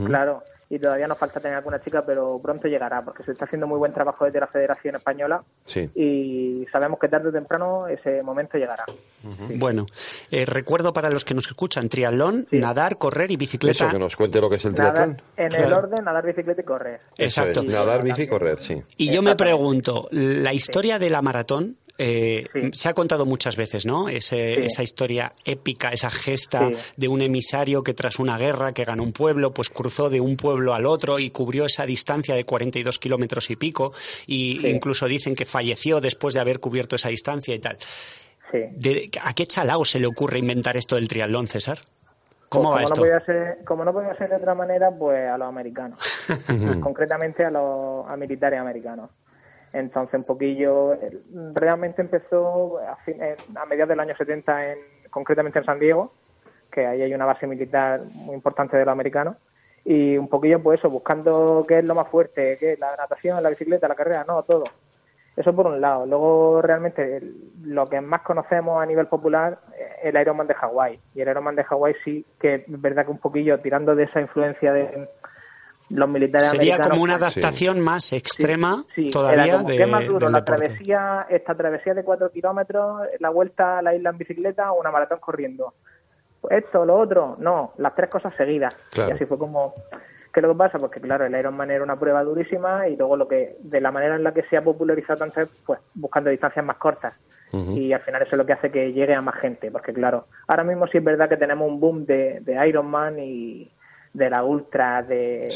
Claro, 0.05 0.43
y 0.69 0.79
todavía 0.79 1.05
nos 1.05 1.17
falta 1.17 1.41
tener 1.41 1.57
alguna 1.57 1.81
chica, 1.81 2.01
pero 2.05 2.39
pronto 2.41 2.69
llegará 2.69 3.01
porque 3.03 3.23
se 3.23 3.33
está 3.33 3.43
haciendo 3.43 3.67
muy 3.67 3.77
buen 3.77 3.91
trabajo 3.93 4.23
desde 4.23 4.39
la 4.39 4.47
Federación 4.47 4.95
Española 4.95 5.43
Sí. 5.65 5.89
y 5.95 6.65
sabemos 6.71 6.97
que 6.97 7.09
tarde 7.09 7.27
o 7.27 7.31
temprano 7.33 7.87
ese 7.89 8.23
momento 8.23 8.57
llegará. 8.57 8.85
Bueno, 9.57 9.85
eh, 10.31 10.45
recuerdo 10.45 10.93
para 10.93 11.09
los 11.09 11.25
que 11.25 11.33
nos 11.33 11.45
escuchan, 11.47 11.89
triatlón, 11.89 12.47
nadar, 12.51 12.97
correr 12.97 13.31
y 13.31 13.35
bicicleta. 13.35 13.85
Eso, 13.85 13.89
que 13.89 13.99
nos 13.99 14.15
cuente 14.15 14.39
lo 14.39 14.49
que 14.49 14.55
es 14.55 14.65
el 14.65 14.73
Nadar, 14.73 14.93
triatlón. 14.93 15.21
en 15.35 15.55
el 15.55 15.73
orden, 15.73 16.05
nadar, 16.05 16.25
bicicleta 16.25 16.61
y 16.61 16.63
correr. 16.63 16.99
Exacto. 17.17 17.59
es, 17.59 17.65
nadar, 17.65 18.01
bici 18.01 18.21
y 18.23 18.27
correr, 18.27 18.57
sí. 18.59 18.81
Y 18.95 19.11
yo 19.13 19.21
me 19.21 19.35
pregunto, 19.35 20.07
la 20.11 20.53
historia 20.53 20.97
de 20.99 21.09
la 21.09 21.21
maratón 21.21 21.75
eh, 22.03 22.47
Sí. 22.53 22.69
se 22.73 22.89
ha 22.89 22.93
contado 22.93 23.25
muchas 23.25 23.55
veces, 23.55 23.85
¿no? 23.85 24.09
Ese- 24.09 24.55
Sí. 24.55 24.61
Esa 24.63 24.83
historia 24.83 25.33
épica, 25.45 25.89
esa 25.89 26.09
gesta 26.09 26.69
Sí. 26.73 26.93
de 26.97 27.07
un 27.07 27.21
emisario 27.21 27.83
que 27.83 27.93
tras 27.93 28.17
una 28.19 28.37
guerra 28.37 28.71
que 28.71 28.83
ganó 28.85 29.03
un 29.03 29.13
pueblo, 29.13 29.53
pues 29.53 29.69
cruzó 29.69 30.09
de 30.09 30.19
un 30.19 30.35
pueblo 30.35 30.73
al 30.73 30.85
otro 30.85 31.19
y 31.19 31.29
cubrió 31.29 31.65
esa 31.65 31.85
distancia 31.85 32.33
de 32.35 32.43
42 32.43 32.97
kilómetros 32.99 33.49
y 33.51 33.55
pico, 33.55 33.93
y 34.25 34.67
incluso 34.67 35.05
dicen 35.07 35.35
que 35.35 35.45
falleció 35.45 36.01
después 36.01 36.33
de 36.33 36.39
haber 36.39 36.59
cubierto 36.59 36.95
esa 36.95 37.09
distancia 37.09 37.53
y 37.53 37.59
tal. 37.59 37.77
De- 38.51 39.09
¿A 39.23 39.33
qué 39.33 39.45
chalao 39.47 39.85
se 39.85 39.99
le 39.99 40.07
ocurre 40.07 40.39
inventar 40.39 40.75
esto 40.75 40.95
del 40.95 41.07
triatlón, 41.07 41.47
César? 41.47 41.79
¿Cómo 42.49 42.71
Pues 42.71 42.83
va 42.83 42.83
como 42.83 42.83
esto? 42.83 42.95
No 42.95 43.01
podía 43.01 43.25
ser, 43.25 43.63
como 43.65 43.85
no 43.85 43.93
podía 43.93 44.13
ser 44.17 44.27
de 44.27 44.35
otra 44.35 44.53
manera, 44.53 44.91
pues 44.91 45.29
a 45.29 45.37
los 45.37 45.47
americanos. 45.47 45.99
Concretamente 46.83 47.45
a 47.45 47.49
los 47.51 48.05
a 48.09 48.17
militares 48.17 48.59
americanos. 48.59 49.09
Entonces, 49.73 50.15
un 50.15 50.23
poquillo. 50.25 50.93
eh, 50.93 51.19
Realmente 51.53 52.01
empezó 52.01 52.79
a, 52.79 52.95
fin- 52.97 53.21
eh, 53.21 53.35
a 53.55 53.65
mediados 53.65 53.89
del 53.89 53.99
año 53.99 54.15
70, 54.15 54.71
en, 54.71 54.79
concretamente 55.09 55.59
en 55.59 55.65
San 55.65 55.79
Diego, 55.79 56.11
que 56.71 56.85
ahí 56.85 57.01
hay 57.01 57.13
una 57.13 57.25
base 57.25 57.47
militar 57.47 58.01
muy 58.13 58.35
importante 58.35 58.77
de 58.77 58.85
los 58.85 58.91
americanos. 58.91 59.37
Y 59.83 60.15
un 60.17 60.27
poquillo, 60.27 60.61
pues 60.61 60.79
eso, 60.79 60.89
buscando 60.89 61.65
qué 61.67 61.79
es 61.79 61.85
lo 61.85 61.95
más 61.95 62.07
fuerte, 62.09 62.57
qué 62.59 62.73
es 62.73 62.79
la 62.79 62.95
natación, 62.95 63.41
la 63.41 63.49
bicicleta, 63.49 63.87
la 63.87 63.95
carrera, 63.95 64.23
no, 64.27 64.43
todo. 64.43 64.65
Eso 65.35 65.55
por 65.55 65.65
un 65.67 65.79
lado. 65.81 66.05
Luego, 66.05 66.61
realmente, 66.61 67.21
lo 67.63 67.87
que 67.87 67.99
más 68.01 68.21
conocemos 68.21 68.81
a 68.83 68.85
nivel 68.85 69.07
popular 69.07 69.57
es 69.79 70.05
el 70.13 70.21
Ironman 70.21 70.45
de 70.47 70.53
Hawái. 70.53 70.99
Y 71.15 71.21
el 71.21 71.29
Ironman 71.29 71.55
de 71.55 71.63
Hawái 71.63 71.95
sí 72.03 72.25
que 72.39 72.55
es 72.55 72.63
verdad 72.81 73.05
que 73.05 73.11
un 73.11 73.17
poquillo 73.17 73.59
tirando 73.61 73.95
de 73.95 74.03
esa 74.03 74.19
influencia 74.19 74.73
de 74.73 75.09
los 75.93 76.09
militares 76.09 76.49
Sería 76.49 76.75
americanos. 76.75 76.89
como 76.89 77.03
una 77.03 77.17
pues, 77.19 77.37
adaptación 77.37 77.79
más 77.79 78.13
extrema 78.13 78.83
Sí, 78.95 79.03
era 79.07 79.11
todavía 79.11 79.57
como, 79.57 79.69
de, 79.69 79.77
¿qué 79.77 79.85
más 79.85 80.05
duro? 80.07 80.19
del 80.25 80.31
La 80.31 80.39
deporte. 80.39 80.65
travesía, 80.67 81.27
esta 81.29 81.55
travesía 81.55 81.93
de 81.93 82.03
cuatro 82.03 82.29
kilómetros, 82.31 83.01
la 83.19 83.29
vuelta 83.29 83.79
a 83.79 83.81
la 83.81 83.95
isla 83.95 84.09
en 84.11 84.17
bicicleta 84.17 84.71
o 84.71 84.79
una 84.79 84.91
maratón 84.91 85.19
corriendo. 85.19 85.73
Pues 86.39 86.63
esto, 86.63 86.85
lo 86.85 86.97
otro, 86.97 87.35
no, 87.39 87.73
las 87.77 87.93
tres 87.95 88.09
cosas 88.09 88.33
seguidas. 88.35 88.75
Claro. 88.91 89.11
Y 89.11 89.13
así 89.13 89.25
fue 89.25 89.37
como... 89.37 89.73
¿Qué 90.33 90.39
es 90.39 90.45
lo 90.45 90.53
que 90.53 90.57
pasa? 90.59 90.79
Pues 90.79 90.91
que 90.93 91.01
claro, 91.01 91.25
el 91.25 91.35
Ironman 91.37 91.71
era 91.71 91.83
una 91.83 91.99
prueba 91.99 92.23
durísima 92.23 92.87
y 92.87 92.95
luego 92.95 93.17
lo 93.17 93.27
que, 93.27 93.57
de 93.59 93.81
la 93.81 93.91
manera 93.91 94.15
en 94.15 94.23
la 94.23 94.33
que 94.33 94.43
se 94.43 94.55
ha 94.55 94.63
popularizado 94.63 95.19
tanto 95.19 95.41
es 95.41 95.49
pues 95.65 95.77
buscando 95.93 96.29
distancias 96.29 96.63
más 96.65 96.77
cortas. 96.77 97.13
Y 97.51 97.91
al 97.91 97.99
final 97.99 98.21
eso 98.21 98.31
es 98.31 98.37
lo 98.37 98.45
que 98.45 98.53
hace 98.53 98.71
que 98.71 98.93
llegue 98.93 99.13
a 99.13 99.19
más 99.19 99.35
gente, 99.35 99.69
porque 99.71 99.91
claro, 99.91 100.27
ahora 100.47 100.63
mismo 100.63 100.87
sí 100.87 100.99
es 100.99 101.03
verdad 101.03 101.27
que 101.27 101.35
tenemos 101.35 101.67
un 101.67 101.81
boom 101.81 102.05
de, 102.05 102.39
de 102.39 102.65
Ironman 102.65 103.19
y 103.19 103.69
de 104.13 104.29
la 104.29 104.43
ultra, 104.43 105.01
de, 105.03 105.47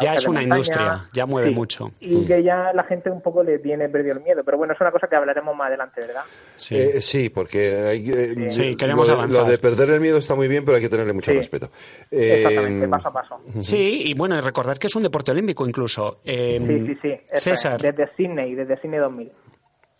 ya 0.00 0.14
es 0.14 0.26
una 0.26 0.42
industria, 0.42 1.08
ya 1.12 1.24
mueve 1.24 1.52
mucho. 1.52 1.92
Y 2.00 2.16
mm. 2.16 2.26
que 2.26 2.42
ya 2.42 2.72
la 2.72 2.82
gente 2.82 3.10
un 3.10 3.20
poco 3.20 3.44
le 3.44 3.60
tiene 3.60 3.88
perdido 3.88 4.16
el 4.16 4.22
miedo, 4.22 4.42
pero 4.44 4.58
bueno, 4.58 4.72
es 4.74 4.80
una 4.80 4.90
cosa 4.90 5.06
que 5.06 5.14
hablaremos 5.14 5.56
más 5.56 5.68
adelante, 5.68 6.00
¿verdad? 6.00 6.22
Sí, 6.56 6.76
eh, 6.76 7.00
sí 7.00 7.28
porque 7.28 7.76
hay, 7.76 8.50
sí. 8.50 8.74
queremos 8.74 9.06
lo, 9.06 9.14
avanzar. 9.14 9.42
Lo 9.44 9.50
de 9.50 9.58
perder 9.58 9.90
el 9.90 10.00
miedo 10.00 10.18
está 10.18 10.34
muy 10.34 10.48
bien, 10.48 10.64
pero 10.64 10.76
hay 10.76 10.82
que 10.82 10.88
tenerle 10.88 11.12
mucho 11.12 11.32
respeto. 11.32 11.70
Exactamente, 12.10 12.86
eh, 12.86 12.88
paso 12.88 13.08
a 13.08 13.12
paso. 13.12 13.40
Sí, 13.60 14.02
y 14.06 14.14
bueno, 14.14 14.40
recordar 14.40 14.78
que 14.80 14.88
es 14.88 14.96
un 14.96 15.04
deporte 15.04 15.30
olímpico 15.30 15.66
incluso. 15.66 16.20
Eh, 16.24 16.60
sí, 16.66 16.86
sí, 16.86 16.98
sí. 17.02 17.20
César. 17.34 17.80
Desde 17.80 18.08
Sydney, 18.16 18.54
desde 18.56 18.80
Sydney 18.80 18.98
2000. 18.98 19.32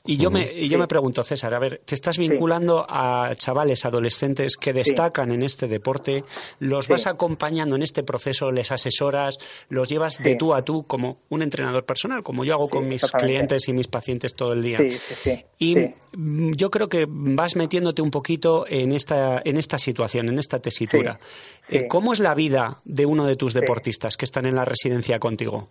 Y 0.04 0.16
yo, 0.16 0.32
me, 0.32 0.50
y 0.52 0.68
yo 0.68 0.78
me 0.78 0.88
pregunto, 0.88 1.22
César, 1.22 1.54
a 1.54 1.60
ver, 1.60 1.80
te 1.84 1.94
estás 1.94 2.18
vinculando 2.18 2.84
a 2.88 3.30
chavales, 3.36 3.84
adolescentes 3.84 4.56
que 4.56 4.72
destacan 4.72 5.30
en 5.30 5.44
este 5.44 5.68
deporte, 5.68 6.24
los 6.58 6.88
vas 6.88 7.06
acompañando 7.06 7.76
en 7.76 7.82
este 7.82 8.02
proceso, 8.02 8.50
les 8.50 8.72
asesoras, 8.72 9.38
los 9.68 9.88
llevas 9.88 10.18
de 10.18 10.34
tú 10.34 10.54
a 10.54 10.62
tú 10.62 10.84
como 10.88 11.18
un 11.28 11.42
entrenador 11.42 11.84
personal, 11.84 12.24
como 12.24 12.44
yo 12.44 12.54
hago 12.54 12.68
con 12.68 12.88
mis 12.88 13.02
clientes 13.12 13.68
y 13.68 13.72
mis 13.72 13.86
pacientes 13.86 14.34
todo 14.34 14.54
el 14.54 14.62
día. 14.62 14.80
Y 15.58 15.76
mm, 16.16 16.54
yo 16.54 16.72
creo 16.72 16.88
que 16.88 17.06
vas 17.08 17.54
metiéndote 17.54 18.02
un 18.02 18.10
poquito 18.10 18.66
en 18.66 18.90
esta, 18.92 19.40
en 19.44 19.56
esta 19.56 19.78
situación, 19.78 20.28
en 20.28 20.40
esta 20.40 20.58
tesitura. 20.58 21.20
Eh, 21.68 21.86
¿Cómo 21.86 22.12
es 22.12 22.18
la 22.18 22.34
vida 22.34 22.80
de 22.84 23.06
uno 23.06 23.24
de 23.26 23.36
tus 23.36 23.54
deportistas 23.54 24.16
que 24.16 24.24
están 24.24 24.46
en 24.46 24.56
la 24.56 24.64
residencia 24.64 25.20
contigo? 25.20 25.68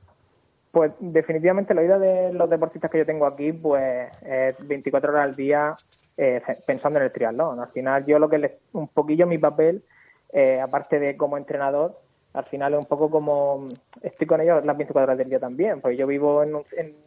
Pues 0.72 0.94
definitivamente 1.00 1.74
la 1.74 1.82
vida 1.82 2.00
de 2.00 2.32
los 2.32 2.50
deportistas 2.50 2.90
que 2.90 3.00
yo 3.00 3.06
tengo 3.06 3.26
aquí, 3.26 3.52
pues 3.52 4.10
es 4.22 4.56
24 4.66 5.12
horas 5.12 5.26
al 5.26 5.36
día 5.36 5.76
eh, 6.18 6.42
pensando 6.66 7.00
en 7.00 7.06
el 7.06 7.12
triatlón. 7.12 7.60
Al 7.60 7.70
final 7.70 8.06
yo 8.06 8.20
lo 8.20 8.30
que 8.30 8.38
les, 8.38 8.52
un 8.72 8.88
poquillo 8.88 9.28
mi 9.28 9.38
papel, 9.38 9.84
eh, 10.32 10.62
aparte 10.62 11.00
de 11.00 11.18
como 11.18 11.38
entrenador, 11.38 11.98
al 12.34 12.46
final 12.46 12.74
es 12.74 12.80
un 12.80 12.86
poco 12.86 13.10
como 13.10 13.68
estoy 14.02 14.26
con 14.26 14.40
ellos 14.40 14.64
las 14.64 14.78
24 14.78 15.04
horas 15.04 15.18
del 15.18 15.30
día 15.30 15.40
también, 15.40 15.82
pues 15.82 15.98
yo 15.98 16.08
vivo 16.08 16.44
en, 16.44 16.56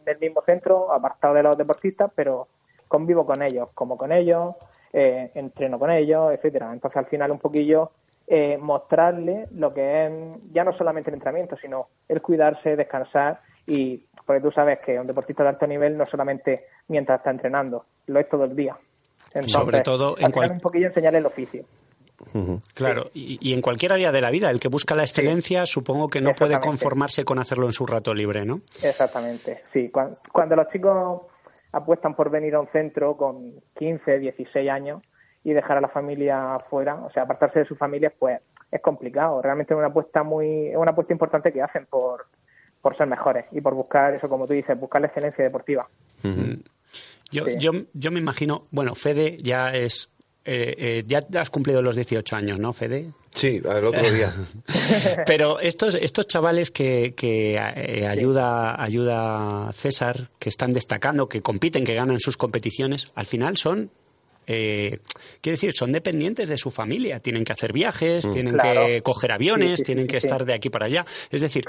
el 0.05 0.19
mismo 0.19 0.43
centro, 0.45 0.91
apartado 0.93 1.33
de 1.33 1.43
los 1.43 1.57
deportistas, 1.57 2.11
pero 2.15 2.47
convivo 2.87 3.25
con 3.25 3.41
ellos, 3.41 3.69
como 3.73 3.97
con 3.97 4.11
ellos, 4.11 4.55
eh, 4.93 5.31
entreno 5.33 5.79
con 5.79 5.89
ellos, 5.89 6.31
etcétera. 6.33 6.71
Entonces 6.71 6.97
al 6.97 7.07
final 7.07 7.31
un 7.31 7.39
poquillo 7.39 7.91
eh, 8.27 8.57
mostrarle 8.59 9.47
lo 9.51 9.73
que 9.73 10.05
es 10.05 10.11
ya 10.51 10.63
no 10.63 10.73
solamente 10.77 11.09
el 11.09 11.15
entrenamiento, 11.15 11.57
sino 11.57 11.87
el 12.07 12.21
cuidarse, 12.21 12.75
descansar 12.75 13.39
y 13.67 14.05
porque 14.25 14.41
tú 14.41 14.51
sabes 14.51 14.79
que 14.79 14.99
un 14.99 15.07
deportista 15.07 15.43
de 15.43 15.49
alto 15.49 15.67
nivel 15.67 15.97
no 15.97 16.05
solamente 16.05 16.65
mientras 16.87 17.19
está 17.19 17.31
entrenando, 17.31 17.85
lo 18.07 18.19
es 18.19 18.29
todo 18.29 18.45
el 18.45 18.55
día. 18.55 18.75
Entonces, 19.27 19.51
Sobre 19.51 19.81
todo 19.81 20.15
en 20.17 20.31
cual... 20.31 20.51
un 20.51 20.59
poquillo 20.59 20.87
enseñarle 20.87 21.19
el 21.19 21.25
oficio. 21.25 21.65
Claro, 22.73 23.11
y, 23.13 23.53
en 23.53 23.61
cualquier 23.61 23.93
área 23.93 24.11
de 24.11 24.21
la 24.21 24.29
vida, 24.29 24.49
el 24.49 24.59
que 24.59 24.69
busca 24.69 24.95
la 24.95 25.03
excelencia, 25.03 25.65
supongo 25.65 26.09
que 26.09 26.21
no 26.21 26.33
puede 26.33 26.59
conformarse 26.59 27.25
con 27.25 27.39
hacerlo 27.39 27.65
en 27.65 27.73
su 27.73 27.85
rato 27.85 28.13
libre, 28.13 28.45
¿no? 28.45 28.61
Exactamente, 28.83 29.61
sí. 29.73 29.91
Cuando, 29.91 30.55
los 30.55 30.69
chicos 30.69 31.23
apuestan 31.73 32.15
por 32.15 32.29
venir 32.29 32.55
a 32.55 32.61
un 32.61 32.67
centro 32.67 33.17
con 33.17 33.61
15, 33.77 34.19
16 34.19 34.69
años 34.69 35.01
y 35.43 35.53
dejar 35.53 35.77
a 35.77 35.81
la 35.81 35.89
familia 35.89 36.57
fuera, 36.69 36.95
o 36.95 37.11
sea, 37.11 37.23
apartarse 37.23 37.59
de 37.59 37.65
sus 37.65 37.77
familias, 37.77 38.13
pues 38.17 38.39
es 38.71 38.81
complicado. 38.81 39.41
Realmente 39.41 39.73
es 39.73 39.77
una 39.77 39.87
apuesta 39.87 40.23
muy, 40.23 40.67
es 40.69 40.77
una 40.77 40.91
apuesta 40.91 41.13
importante 41.13 41.51
que 41.51 41.61
hacen 41.61 41.85
por, 41.85 42.27
por 42.85 42.95
ser 42.95 43.07
mejores 43.07 43.45
y 43.51 43.61
por 43.61 43.73
buscar 43.73 44.13
eso, 44.13 44.29
como 44.29 44.45
tú 44.45 44.53
dices, 44.53 44.79
buscar 44.79 45.01
la 45.01 45.07
excelencia 45.07 45.43
deportiva. 45.43 45.89
yo, 47.31 47.47
yo, 47.57 47.71
yo 47.93 48.11
me 48.11 48.19
imagino, 48.19 48.67
bueno, 48.69 48.93
Fede 48.93 49.37
ya 49.41 49.71
es 49.71 50.11
eh, 50.45 50.75
eh, 50.77 51.03
ya 51.07 51.25
has 51.41 51.49
cumplido 51.49 51.81
los 51.81 51.95
18 51.95 52.35
años, 52.35 52.59
¿no, 52.59 52.73
Fede? 52.73 53.11
Sí, 53.33 53.59
el 53.65 53.85
otro 53.85 54.11
día. 54.13 54.31
Pero 55.25 55.59
estos, 55.59 55.95
estos 55.95 56.27
chavales 56.27 56.69
que, 56.69 57.15
que 57.15 57.55
eh, 57.55 58.05
ayuda, 58.05 58.79
ayuda 58.79 59.71
César, 59.73 60.29
que 60.37 60.49
están 60.49 60.71
destacando, 60.71 61.27
que 61.27 61.41
compiten, 61.41 61.85
que 61.85 61.95
ganan 61.95 62.19
sus 62.19 62.37
competiciones, 62.37 63.11
al 63.15 63.25
final 63.25 63.57
son 63.57 63.89
eh, 64.47 64.99
quiero 65.41 65.55
decir, 65.55 65.73
son 65.73 65.91
dependientes 65.91 66.49
de 66.49 66.57
su 66.57 66.71
familia, 66.71 67.19
tienen 67.19 67.43
que 67.43 67.53
hacer 67.53 67.73
viajes, 67.73 68.27
mm. 68.27 68.31
tienen 68.31 68.57
que 68.57 69.01
coger 69.01 69.31
aviones, 69.31 69.83
tienen 69.83 70.07
que 70.07 70.17
estar 70.17 70.45
de 70.45 70.53
aquí 70.53 70.69
para 70.69 70.85
allá. 70.85 71.05
Es 71.29 71.41
decir, 71.41 71.65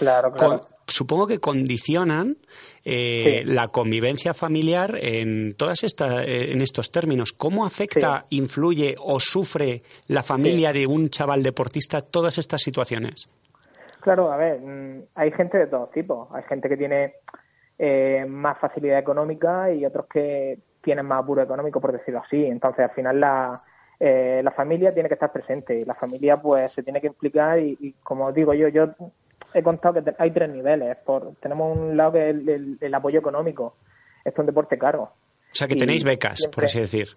supongo 0.86 1.26
que 1.26 1.38
condicionan 1.38 2.36
eh, 2.84 3.42
la 3.44 3.68
convivencia 3.68 4.34
familiar 4.34 4.96
en 5.00 5.52
todas 5.56 5.84
estas, 5.84 6.26
eh, 6.26 6.52
en 6.52 6.62
estos 6.62 6.90
términos. 6.90 7.32
¿Cómo 7.32 7.66
afecta, 7.66 8.24
influye 8.30 8.94
o 8.98 9.18
sufre 9.20 9.82
la 10.08 10.22
familia 10.22 10.72
de 10.72 10.86
un 10.86 11.08
chaval 11.08 11.42
deportista 11.42 12.02
todas 12.02 12.38
estas 12.38 12.62
situaciones? 12.62 13.28
Claro, 14.00 14.32
a 14.32 14.36
ver, 14.36 14.60
mm, 14.60 15.02
hay 15.16 15.32
gente 15.32 15.58
de 15.58 15.66
todo 15.66 15.88
tipo. 15.92 16.28
Hay 16.32 16.44
gente 16.44 16.68
que 16.68 16.76
tiene 16.76 17.14
eh, 17.78 18.24
más 18.28 18.58
facilidad 18.58 18.98
económica 18.98 19.72
y 19.72 19.84
otros 19.84 20.06
que 20.06 20.58
tienen 20.86 21.04
más 21.04 21.24
apuro 21.24 21.42
económico, 21.42 21.80
por 21.80 21.92
decirlo 21.92 22.22
así. 22.24 22.46
Entonces, 22.46 22.84
al 22.84 22.92
final, 22.92 23.18
la, 23.18 23.60
eh, 23.98 24.40
la 24.42 24.52
familia 24.52 24.94
tiene 24.94 25.08
que 25.08 25.14
estar 25.14 25.32
presente 25.32 25.74
y 25.80 25.84
la 25.84 25.96
familia, 25.96 26.36
pues, 26.36 26.72
se 26.72 26.84
tiene 26.84 27.00
que 27.00 27.08
implicar. 27.08 27.58
Y, 27.58 27.96
como 28.04 28.30
digo 28.32 28.54
yo, 28.54 28.68
yo 28.68 28.94
he 29.52 29.64
contado 29.64 30.02
que 30.02 30.14
hay 30.16 30.30
tres 30.30 30.48
niveles. 30.48 30.96
Por, 31.04 31.34
tenemos 31.40 31.76
un 31.76 31.96
lado 31.96 32.12
que 32.12 32.30
es 32.30 32.36
el, 32.80 32.94
apoyo 32.94 33.18
económico. 33.18 33.74
Esto 34.24 34.42
es 34.42 34.44
un 34.44 34.46
deporte 34.46 34.78
caro. 34.78 35.02
O 35.02 35.58
sea, 35.58 35.66
que 35.66 35.74
tenéis 35.74 36.04
becas, 36.04 36.46
por 36.54 36.64
así 36.64 36.78
decir. 36.78 37.08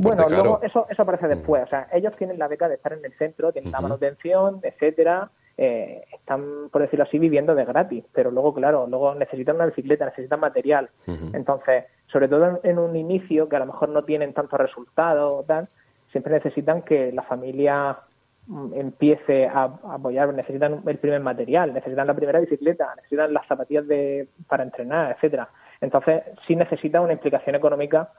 bueno, 0.00 0.28
luego 0.28 0.60
eso, 0.62 0.86
eso 0.90 1.02
aparece 1.02 1.28
después. 1.28 1.62
O 1.62 1.68
sea, 1.68 1.88
ellos 1.92 2.14
tienen 2.18 2.38
la 2.38 2.48
beca 2.48 2.68
de 2.68 2.74
estar 2.74 2.92
en 2.92 3.02
el 3.02 3.12
centro, 3.16 3.50
tienen 3.52 3.72
la 3.72 3.80
manutención, 3.80 4.60
etcétera. 4.62 5.30
Eh, 5.58 6.04
están, 6.12 6.68
por 6.70 6.82
decirlo 6.82 7.04
así, 7.04 7.18
viviendo 7.18 7.54
de 7.54 7.64
gratis. 7.64 8.04
Pero 8.12 8.30
luego, 8.30 8.52
claro, 8.52 8.86
luego 8.86 9.14
necesitan 9.14 9.56
una 9.56 9.66
bicicleta, 9.66 10.04
necesitan 10.04 10.40
material. 10.40 10.90
Entonces, 11.06 11.84
sobre 12.06 12.28
todo 12.28 12.60
en, 12.62 12.78
un 12.78 12.94
inicio 12.94 13.48
que 13.48 13.56
a 13.56 13.60
lo 13.60 13.66
mejor 13.66 13.88
no 13.88 14.04
tienen 14.04 14.34
tantos 14.34 14.60
resultados, 14.60 15.46
tal, 15.46 15.68
siempre 16.12 16.34
necesitan 16.34 16.82
que 16.82 17.10
la 17.10 17.22
familia 17.22 17.98
mm, 18.46 18.74
empiece 18.74 19.46
a, 19.46 19.64
apoyar, 19.92 20.32
necesitan 20.34 20.82
el 20.86 20.98
primer 20.98 21.20
material, 21.20 21.72
necesitan 21.72 22.06
la 22.06 22.14
primera 22.14 22.40
bicicleta, 22.40 22.94
necesitan 22.96 23.32
las 23.32 23.46
zapatillas 23.46 23.86
de, 23.88 24.28
para 24.46 24.62
entrenar, 24.62 25.12
etcétera. 25.12 25.48
Entonces, 25.80 26.22
sí 26.46 26.54
necesitan 26.54 27.02
una 27.02 27.14
implicación 27.14 27.56
económica 27.56 28.10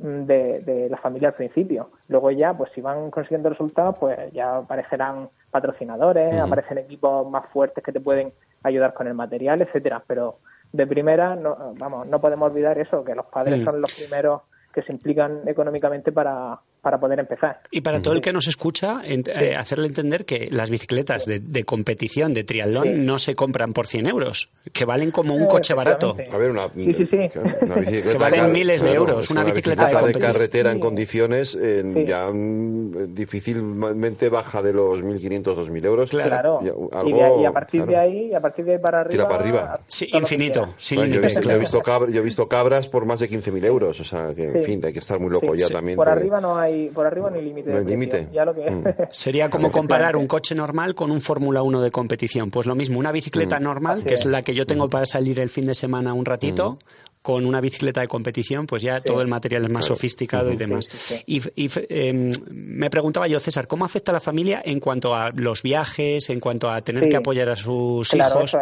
de, 0.00 0.60
de, 0.60 0.88
la 0.88 0.96
familia 0.96 1.28
al 1.28 1.34
principio. 1.34 1.90
Luego 2.08 2.30
ya, 2.30 2.56
pues 2.56 2.70
si 2.74 2.80
van 2.80 3.10
consiguiendo 3.10 3.50
resultados, 3.50 3.96
pues 3.98 4.32
ya 4.32 4.58
aparecerán 4.58 5.28
patrocinadores, 5.50 6.38
aparecen 6.38 6.78
equipos 6.78 7.28
más 7.30 7.46
fuertes 7.52 7.84
que 7.84 7.92
te 7.92 8.00
pueden 8.00 8.32
ayudar 8.62 8.94
con 8.94 9.06
el 9.06 9.14
material, 9.14 9.62
etcétera. 9.62 10.02
Pero 10.06 10.38
de 10.72 10.86
primera, 10.86 11.36
no, 11.36 11.74
vamos, 11.78 12.06
no 12.06 12.20
podemos 12.20 12.50
olvidar 12.50 12.78
eso, 12.78 13.04
que 13.04 13.14
los 13.14 13.26
padres 13.26 13.62
son 13.64 13.80
los 13.80 13.92
primeros 13.92 14.42
que 14.72 14.82
se 14.82 14.92
implican 14.92 15.46
económicamente 15.46 16.12
para, 16.12 16.60
para 16.80 16.98
poder 16.98 17.20
empezar. 17.20 17.60
Y 17.70 17.80
para 17.82 18.00
todo 18.00 18.14
el 18.14 18.20
que 18.20 18.32
nos 18.32 18.48
escucha, 18.48 19.02
eh, 19.04 19.54
hacerle 19.56 19.86
entender 19.86 20.24
que 20.24 20.48
las 20.50 20.70
bicicletas 20.70 21.26
de, 21.26 21.64
competición, 21.64 22.32
de 22.32 22.44
triatlón, 22.44 23.04
no 23.04 23.18
se 23.18 23.34
compran 23.34 23.72
por 23.72 23.86
100 23.86 24.06
euros, 24.06 24.50
que 24.72 24.84
valen 24.84 25.10
como 25.10 25.34
un 25.34 25.46
coche 25.46 25.74
barato. 25.74 26.16
A 26.32 26.36
ver, 26.36 26.50
una, 26.50 26.68
bicicleta 26.68 27.42
que 27.90 28.14
valen 28.18 28.52
miles 28.52 28.82
de 28.82 28.92
euros. 28.92 29.30
Una, 29.30 29.44
bicicleta, 29.44 29.88
de, 30.02 30.14
carretera 30.14 30.72
en 30.72 30.80
condiciones 30.80 31.58
ya 32.04 32.30
mm, 32.30 33.14
difícilmente 33.14 34.28
baja 34.28 34.62
de 34.62 34.72
los 34.72 35.02
1.500, 35.02 35.42
2.000 35.42 35.84
euros. 35.84 36.10
Claro. 36.10 36.60
Y, 36.62 37.44
a 37.44 37.52
partir 37.52 37.84
de 37.84 37.96
ahí, 37.96 38.34
a 38.34 38.40
partir 38.40 38.64
de 38.64 38.72
ahí 38.72 38.78
para 38.78 39.00
arriba. 39.00 39.10
Tira 39.10 39.28
para 39.28 39.42
arriba. 39.42 39.80
Sí, 39.86 40.08
infinito. 40.12 40.74
yo, 40.78 41.02
he 41.02 41.58
visto, 41.58 41.82
yo, 42.08 42.20
he 42.20 42.24
visto 42.24 42.48
cabras 42.48 42.88
por 42.88 43.04
más 43.04 43.20
de 43.20 43.28
15.000 43.28 43.64
euros. 43.66 44.00
O 44.00 44.04
sea, 44.04 44.34
que 44.34 44.44
en 44.44 44.64
fin, 44.64 44.80
hay 44.84 44.92
que 44.92 44.98
estar 45.00 45.18
muy 45.18 45.30
loco 45.30 45.54
ya 45.54 45.68
también. 45.68 45.96
Por 45.96 46.08
arriba 46.08 46.40
no 46.40 46.56
hay 46.56 46.69
por 46.94 47.06
arriba 47.06 47.30
ni 47.30 47.42
límite. 47.42 47.84
límite. 47.84 48.28
Mm. 48.32 48.84
Sería 49.10 49.50
como 49.50 49.70
comparar 49.70 50.16
un 50.16 50.26
coche 50.26 50.54
normal 50.54 50.94
con 50.94 51.10
un 51.10 51.20
Fórmula 51.20 51.62
1 51.62 51.80
de 51.80 51.90
competición. 51.90 52.50
Pues 52.50 52.66
lo 52.66 52.74
mismo, 52.74 52.98
una 52.98 53.12
bicicleta 53.12 53.58
mm. 53.58 53.62
normal, 53.62 54.04
que 54.04 54.14
es. 54.14 54.26
la 54.26 54.42
que 54.42 54.54
yo 54.54 54.66
tengo 54.66 54.86
mm. 54.86 54.90
para 54.90 55.06
salir 55.06 55.40
el 55.40 55.48
fin 55.48 55.66
de 55.66 55.74
semana 55.74 56.14
un 56.14 56.24
ratito, 56.24 56.78
con 57.22 57.44
una 57.44 57.60
bicicleta 57.60 58.00
de 58.00 58.08
competición, 58.08 58.66
pues 58.66 58.82
ya 58.82 59.00
todo 59.00 59.20
el 59.20 59.28
material 59.28 59.64
es 59.64 59.70
más 59.70 59.84
sofisticado 59.84 60.50
y 60.50 60.56
demás. 60.56 60.88
y, 61.26 61.40
em, 61.88 62.32
me 62.50 62.88
preguntaba 62.88 63.28
yo, 63.28 63.40
César, 63.40 63.66
¿cómo 63.66 63.84
afecta 63.84 64.12
a 64.12 64.14
la 64.14 64.20
familia 64.20 64.62
en 64.64 64.80
cuanto 64.80 65.14
a 65.14 65.30
los 65.30 65.62
viajes, 65.62 66.30
en 66.30 66.40
cuanto 66.40 66.70
a 66.70 66.80
tener 66.80 67.08
que 67.08 67.16
apoyar 67.16 67.50
a 67.50 67.56
sus 67.56 68.14
hijos? 68.14 68.56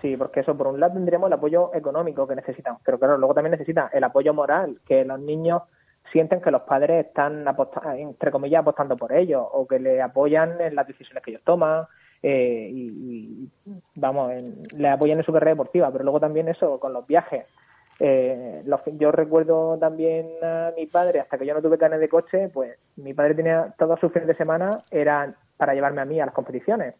Sí, 0.00 0.16
porque 0.16 0.40
eso, 0.40 0.56
por 0.56 0.68
un 0.68 0.80
lado 0.80 0.94
tendríamos 0.94 1.26
el 1.26 1.34
apoyo 1.34 1.74
económico 1.74 2.26
que 2.26 2.34
necesitan, 2.34 2.78
pero 2.84 2.98
claro, 2.98 3.18
luego 3.18 3.34
también 3.34 3.52
necesitan 3.52 3.88
el 3.92 4.02
apoyo 4.02 4.32
moral, 4.32 4.78
que 4.86 5.04
los 5.04 5.20
niños 5.20 5.62
sienten 6.12 6.40
que 6.40 6.50
los 6.50 6.62
padres 6.62 7.06
están, 7.06 7.44
entre 7.96 8.30
comillas, 8.30 8.60
apostando 8.60 8.96
por 8.96 9.12
ellos 9.12 9.44
o 9.52 9.66
que 9.66 9.78
le 9.78 10.02
apoyan 10.02 10.60
en 10.60 10.74
las 10.74 10.86
decisiones 10.86 11.22
que 11.22 11.30
ellos 11.30 11.42
toman 11.44 11.84
eh, 12.22 12.68
y, 12.72 13.48
vamos, 13.94 14.32
le 14.76 14.88
apoyan 14.88 15.18
en 15.18 15.24
su 15.24 15.32
carrera 15.32 15.52
deportiva, 15.52 15.90
pero 15.90 16.04
luego 16.04 16.20
también 16.20 16.48
eso 16.48 16.78
con 16.78 16.92
los 16.92 17.06
viajes. 17.06 17.46
Eh, 17.98 18.64
yo 18.98 19.12
recuerdo 19.12 19.76
también 19.78 20.30
a 20.42 20.72
mi 20.76 20.86
padre, 20.86 21.20
hasta 21.20 21.36
que 21.36 21.46
yo 21.46 21.54
no 21.54 21.62
tuve 21.62 21.78
carnet 21.78 22.00
de 22.00 22.08
coche, 22.08 22.48
pues 22.48 22.78
mi 22.96 23.12
padre 23.12 23.34
tenía 23.34 23.74
todos 23.78 24.00
sus 24.00 24.12
fines 24.12 24.26
de 24.26 24.34
semana 24.34 24.78
eran 24.90 25.36
para 25.56 25.74
llevarme 25.74 26.00
a 26.00 26.06
mí 26.06 26.18
a 26.20 26.26
las 26.26 26.34
competiciones. 26.34 26.94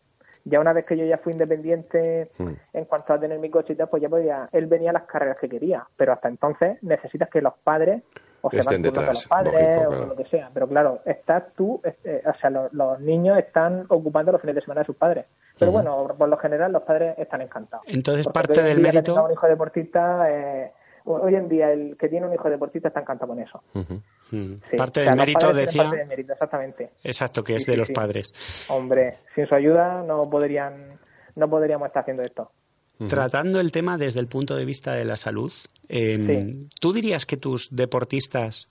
Ya 0.45 0.61
una 0.61 0.73
vez 0.73 0.87
que 0.87 0.97
yo 0.97 1.05
ya 1.05 1.19
fui 1.19 1.33
independiente 1.33 2.31
Mm. 2.39 2.53
en 2.73 2.85
cuanto 2.85 3.13
a 3.13 3.21
tener 3.21 3.39
mi 3.39 3.51
coche 3.51 3.73
y 3.73 3.77
tal, 3.77 3.89
pues 3.89 4.03
ya 4.03 4.09
podía, 4.09 4.49
él 4.53 4.67
venía 4.67 4.91
a 4.91 4.95
las 4.95 5.05
carreras 5.05 5.39
que 5.39 5.49
quería, 5.49 5.87
pero 5.97 6.13
hasta 6.13 6.29
entonces 6.29 6.83
necesitas 6.83 7.29
que 7.29 7.43
los 7.43 7.55
padres 7.63 8.03
o 8.43 8.51
se 8.51 8.59
Estén 8.59 8.83
van 8.83 8.83
detrás, 8.83 9.09
los 9.09 9.29
padres 9.29 9.53
lógico, 9.55 9.83
o 9.83 9.89
claro. 9.91 10.07
lo 10.07 10.17
que 10.17 10.25
sea, 10.27 10.51
pero 10.53 10.69
claro, 10.69 11.01
estás 11.05 11.45
tú, 11.57 11.81
eh, 12.05 12.23
o 12.27 12.35
sea, 12.41 12.51
los, 12.51 12.73
los 12.73 13.01
niños 13.01 13.39
están 13.39 13.85
ocupando 13.89 14.33
los 14.33 14.41
fines 14.41 14.57
de 14.57 14.63
semana 14.63 14.81
de 14.81 14.87
sus 14.87 14.97
padres, 14.97 15.27
pero 15.59 15.73
bueno, 15.73 16.15
por 16.17 16.29
lo 16.29 16.37
general 16.39 16.73
los 16.73 16.83
padres 16.83 17.19
están 17.19 17.43
encantados. 17.43 17.85
Entonces, 17.89 18.25
Porque 18.27 18.49
parte 18.49 18.63
del 18.63 18.77
que 18.77 18.83
mérito- 18.83 19.25
un 19.25 19.33
hijo 19.33 19.47
deportista, 19.47 20.31
eh, 20.31 20.73
hoy 21.05 21.35
en 21.35 21.49
día 21.49 21.71
el 21.73 21.97
que 21.99 22.09
tiene 22.09 22.27
un 22.27 22.35
hijo 22.35 22.49
deportista 22.49 22.89
está 22.89 23.01
encantado 23.01 23.29
con 23.33 23.41
eso. 23.41 23.63
Mm. 23.75 23.83
Sí. 24.31 24.77
Parte 24.77 25.01
O 25.01 25.05
sea, 25.05 25.13
del 25.13 25.19
mérito, 25.19 25.53
decía. 25.53 25.83
parte 25.83 25.97
del 25.99 26.09
mérito, 26.09 26.33
exactamente. 26.33 26.91
Exacto, 27.03 27.43
que 27.43 27.57
es 27.57 27.63
Sí, 27.65 27.71
de 27.71 27.75
sí, 27.75 27.79
los 27.79 27.89
sí. 27.89 27.93
padres. 27.95 28.67
Hombre, 28.69 29.17
sin 29.35 29.47
su 29.47 29.55
ayuda 29.55 30.03
no 30.03 30.29
podrían, 30.31 30.99
no 31.37 31.49
podríamos 31.51 31.87
estar 31.89 32.03
haciendo 32.03 32.23
esto. 32.23 32.51
Tratando 33.09 33.61
el 33.61 33.73
tema 33.73 33.97
desde 33.97 34.21
el 34.21 34.27
punto 34.27 34.57
de 34.57 34.65
vista 34.65 34.93
de 34.93 35.05
la 35.05 35.17
salud, 35.17 35.53
eh, 35.89 36.19
Sí. 36.19 36.69
¿tú 36.81 36.93
dirías 36.93 37.25
que 37.25 37.37
tus 37.37 37.69
deportistas 37.71 38.69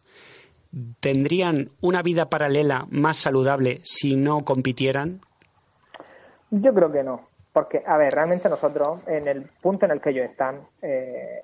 tendrían 1.00 1.70
una 1.82 2.02
vida 2.04 2.30
paralela 2.30 2.86
más 2.92 3.18
saludable 3.18 3.80
si 3.84 4.16
no 4.16 4.46
compitieran? 4.46 5.22
Yo 6.52 6.74
creo 6.74 6.92
que 6.92 7.04
no, 7.04 7.28
porque, 7.54 7.82
a 7.86 7.98
ver, 7.98 8.14
realmente 8.14 8.50
nosotros, 8.50 9.00
en 9.08 9.28
el 9.28 9.44
punto 9.62 9.86
en 9.86 9.92
el 9.92 10.02
que 10.02 10.12
ellos 10.12 10.30
están, 10.30 10.62
eh, 10.82 11.42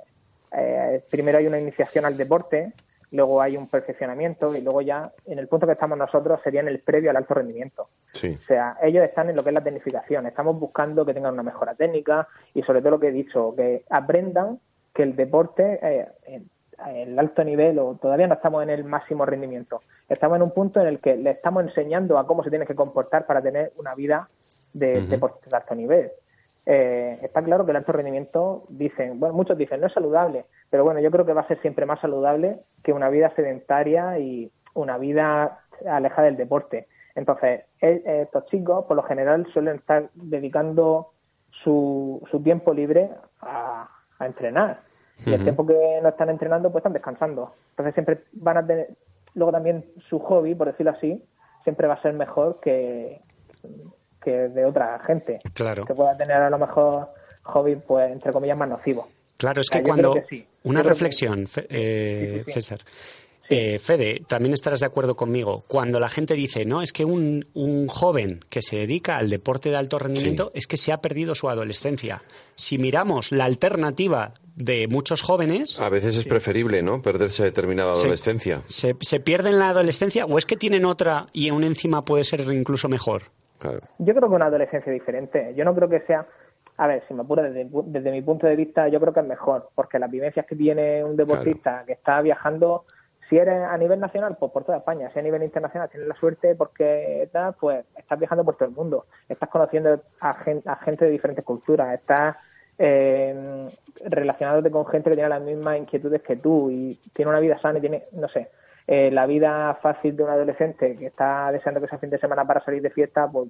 eh, 0.55 1.03
primero 1.09 1.37
hay 1.39 1.47
una 1.47 1.59
iniciación 1.59 2.05
al 2.05 2.17
deporte, 2.17 2.71
luego 3.15 3.41
hay 3.41 3.57
un 3.57 3.67
perfeccionamiento 3.67 4.55
y 4.55 4.61
luego 4.61 4.81
ya, 4.81 5.11
en 5.25 5.39
el 5.39 5.47
punto 5.47 5.65
que 5.65 5.73
estamos 5.73 5.97
nosotros, 5.97 6.39
sería 6.43 6.61
en 6.61 6.67
el 6.67 6.79
previo 6.79 7.09
al 7.09 7.17
alto 7.17 7.33
rendimiento. 7.33 7.87
Sí. 8.11 8.37
O 8.39 8.45
sea, 8.45 8.77
ellos 8.81 9.03
están 9.03 9.29
en 9.29 9.35
lo 9.35 9.43
que 9.43 9.49
es 9.49 9.53
la 9.53 9.63
tecnificación. 9.63 10.27
Estamos 10.27 10.59
buscando 10.59 11.05
que 11.05 11.13
tengan 11.13 11.33
una 11.33 11.43
mejora 11.43 11.75
técnica 11.75 12.27
y 12.53 12.61
sobre 12.61 12.81
todo 12.81 12.91
lo 12.91 12.99
que 12.99 13.07
he 13.07 13.11
dicho, 13.11 13.53
que 13.55 13.83
aprendan 13.89 14.59
que 14.93 15.03
el 15.03 15.15
deporte, 15.15 15.79
eh, 15.81 16.07
en 16.27 16.49
en 16.85 16.95
el 16.97 17.19
alto 17.19 17.43
nivel 17.43 17.79
o 17.79 17.95
todavía 17.95 18.27
no 18.27 18.35
estamos 18.35 18.63
en 18.63 18.69
el 18.69 18.83
máximo 18.83 19.25
rendimiento. 19.25 19.81
Estamos 20.09 20.37
en 20.37 20.43
un 20.43 20.51
punto 20.51 20.81
en 20.81 20.87
el 20.87 20.99
que 20.99 21.15
le 21.15 21.31
estamos 21.31 21.63
enseñando 21.63 22.17
a 22.17 22.27
cómo 22.27 22.43
se 22.43 22.49
tiene 22.49 22.65
que 22.65 22.75
comportar 22.75 23.25
para 23.25 23.41
tener 23.41 23.73
una 23.77 23.95
vida 23.95 24.29
de 24.73 25.01
deporte 25.01 25.49
de 25.49 25.55
alto 25.55 25.73
nivel. 25.73 26.11
Eh, 26.65 27.19
está 27.21 27.43
claro 27.43 27.65
que 27.65 27.71
el 27.71 27.77
alto 27.77 27.91
rendimiento, 27.91 28.65
dicen, 28.69 29.19
bueno, 29.19 29.35
muchos 29.35 29.57
dicen, 29.57 29.81
no 29.81 29.87
es 29.87 29.93
saludable, 29.93 30.45
pero 30.69 30.83
bueno, 30.83 30.99
yo 30.99 31.11
creo 31.11 31.25
que 31.25 31.33
va 31.33 31.41
a 31.41 31.47
ser 31.47 31.61
siempre 31.61 31.85
más 31.85 31.99
saludable 31.99 32.59
que 32.83 32.93
una 32.93 33.09
vida 33.09 33.31
sedentaria 33.35 34.17
y 34.19 34.51
una 34.73 34.97
vida 34.97 35.59
alejada 35.87 36.23
del 36.23 36.37
deporte. 36.37 36.87
Entonces, 37.13 37.63
e- 37.81 38.01
estos 38.23 38.45
chicos, 38.47 38.85
por 38.85 38.97
lo 38.97 39.03
general, 39.03 39.45
suelen 39.53 39.75
estar 39.75 40.09
dedicando 40.15 41.11
su, 41.63 42.21
su 42.31 42.41
tiempo 42.41 42.73
libre 42.73 43.09
a, 43.41 43.89
a 44.19 44.25
entrenar. 44.25 44.81
Y 45.25 45.33
el 45.33 45.43
tiempo 45.43 45.65
que 45.65 45.99
no 46.03 46.09
están 46.09 46.29
entrenando, 46.29 46.71
pues 46.71 46.81
están 46.81 46.91
descansando. 46.91 47.53
Entonces, 47.69 47.93
siempre 47.93 48.23
van 48.33 48.57
a 48.57 48.67
tener. 48.67 48.89
Luego, 49.33 49.53
también 49.53 49.85
su 50.09 50.19
hobby, 50.19 50.55
por 50.55 50.67
decirlo 50.67 50.91
así, 50.91 51.23
siempre 51.63 51.87
va 51.87 51.93
a 51.93 52.01
ser 52.01 52.13
mejor 52.13 52.59
que, 52.59 53.21
que 54.25 54.31
de 54.31 54.65
otra 54.65 54.99
gente. 55.07 55.39
Claro. 55.53 55.85
Que 55.85 55.93
pueda 55.93 56.17
tener 56.17 56.35
a 56.37 56.49
lo 56.49 56.57
mejor 56.59 57.07
hobby, 57.43 57.75
pues, 57.77 58.11
entre 58.11 58.33
comillas, 58.33 58.57
más 58.57 58.67
nocivos. 58.67 59.05
Claro, 59.37 59.61
es 59.61 59.67
O 59.69 59.73
sea, 59.73 59.81
que 59.81 59.87
cuando... 59.87 60.11
creo 60.11 60.23
que 60.25 60.35
sí. 60.35 60.47
Una 60.63 60.79
Yo 60.79 60.83
creo 60.83 60.83
que- 60.83 60.89
reflexión, 60.89 61.47
Fe- 61.47 61.67
eh, 61.69 62.31
Sí, 62.33 62.39
sí, 62.39 62.43
sí. 62.45 62.51
César. 62.53 62.79
Eh, 63.47 63.77
Fede, 63.77 64.23
también 64.27 64.55
estarás 64.55 64.79
de 64.79 64.87
acuerdo 64.87 65.15
conmigo. 65.15 65.63
Cuando 65.67 65.99
la 65.99 66.09
gente 66.09 66.33
dice, 66.33 66.65
no, 66.65 66.81
es 66.81 66.91
que 66.91 67.05
un, 67.05 67.45
un 67.53 67.85
joven 67.85 68.39
que 68.49 68.63
se 68.63 68.77
dedica 68.77 69.17
al 69.17 69.29
deporte 69.29 69.69
de 69.69 69.75
alto 69.75 69.99
rendimiento 69.99 70.49
es 70.55 70.65
que 70.65 70.77
se 70.77 70.91
ha 70.91 70.97
perdido 70.97 71.35
su 71.35 71.47
adolescencia. 71.47 72.23
Si 72.55 72.79
miramos 72.79 73.31
la 73.31 73.45
alternativa 73.45 74.33
de 74.55 74.87
muchos 74.87 75.21
jóvenes, 75.21 75.79
A 75.79 75.89
veces 75.89 76.17
es 76.17 76.25
preferible, 76.25 76.81
¿no? 76.81 77.03
Perderse 77.03 77.43
determinada 77.43 77.93
se- 77.93 78.07
adolescencia. 78.07 78.63
Se, 78.65 78.95
se 79.01 79.19
pierden 79.19 79.59
la 79.59 79.69
adolescencia 79.69 80.25
o 80.25 80.39
es 80.39 80.47
que 80.47 80.55
tienen 80.57 80.83
otra 80.83 81.27
y 81.31 81.49
aún 81.49 81.63
encima 81.63 82.03
puede 82.03 82.23
ser 82.23 82.41
incluso 82.51 82.89
mejor. 82.89 83.25
Claro. 83.59 83.79
Yo 83.97 84.13
creo 84.13 84.29
que 84.29 84.35
una 84.35 84.45
adolescencia 84.45 84.91
diferente. 84.91 85.53
Yo 85.55 85.65
no 85.65 85.73
creo 85.75 85.89
que 85.89 86.01
sea. 86.01 86.25
A 86.77 86.87
ver, 86.87 87.03
si 87.07 87.13
me 87.13 87.21
apura 87.21 87.43
desde, 87.43 87.69
desde 87.85 88.11
mi 88.11 88.21
punto 88.21 88.47
de 88.47 88.55
vista, 88.55 88.87
yo 88.89 88.99
creo 88.99 89.13
que 89.13 89.21
es 89.21 89.25
mejor, 89.25 89.69
porque 89.75 89.97
las 89.97 90.11
vivencias 90.11 90.45
que 90.45 90.57
tiene 90.57 91.03
un 91.05 91.15
deportista 91.15 91.83
que 91.85 91.93
está 91.93 92.19
viajando, 92.21 92.83
si 93.29 93.37
eres 93.37 93.63
a 93.63 93.77
nivel 93.77 93.99
nacional, 94.01 94.35
pues 94.37 94.51
por 94.51 94.65
toda 94.65 94.79
España, 94.79 95.09
si 95.13 95.19
a 95.19 95.21
nivel 95.21 95.41
internacional 95.43 95.89
tienes 95.89 96.09
la 96.09 96.15
suerte 96.15 96.53
porque 96.53 97.29
pues 97.61 97.85
estás 97.95 98.19
viajando 98.19 98.43
por 98.43 98.57
todo 98.57 98.67
el 98.67 98.75
mundo, 98.75 99.05
estás 99.29 99.47
conociendo 99.47 100.01
a 100.19 100.33
gente 100.33 101.05
de 101.05 101.11
diferentes 101.11 101.45
culturas, 101.45 101.93
estás 101.93 102.35
eh, 102.77 103.69
relacionándote 104.03 104.69
con 104.69 104.85
gente 104.85 105.09
que 105.09 105.15
tiene 105.15 105.29
las 105.29 105.41
mismas 105.41 105.77
inquietudes 105.77 106.21
que 106.21 106.35
tú 106.35 106.69
y 106.69 106.99
tiene 107.13 107.31
una 107.31 107.39
vida 107.39 107.57
sana 107.59 107.77
y 107.77 107.81
tiene, 107.81 108.03
no 108.11 108.27
sé, 108.27 108.49
eh, 108.87 109.09
la 109.11 109.25
vida 109.25 109.77
fácil 109.81 110.15
de 110.15 110.23
un 110.23 110.29
adolescente 110.29 110.95
que 110.97 111.07
está 111.07 111.51
deseando 111.51 111.81
que 111.81 111.87
sea 111.87 111.97
fin 111.97 112.09
de 112.09 112.19
semana 112.19 112.45
para 112.45 112.63
salir 112.63 112.81
de 112.81 112.89
fiesta, 112.91 113.27
pues 113.31 113.49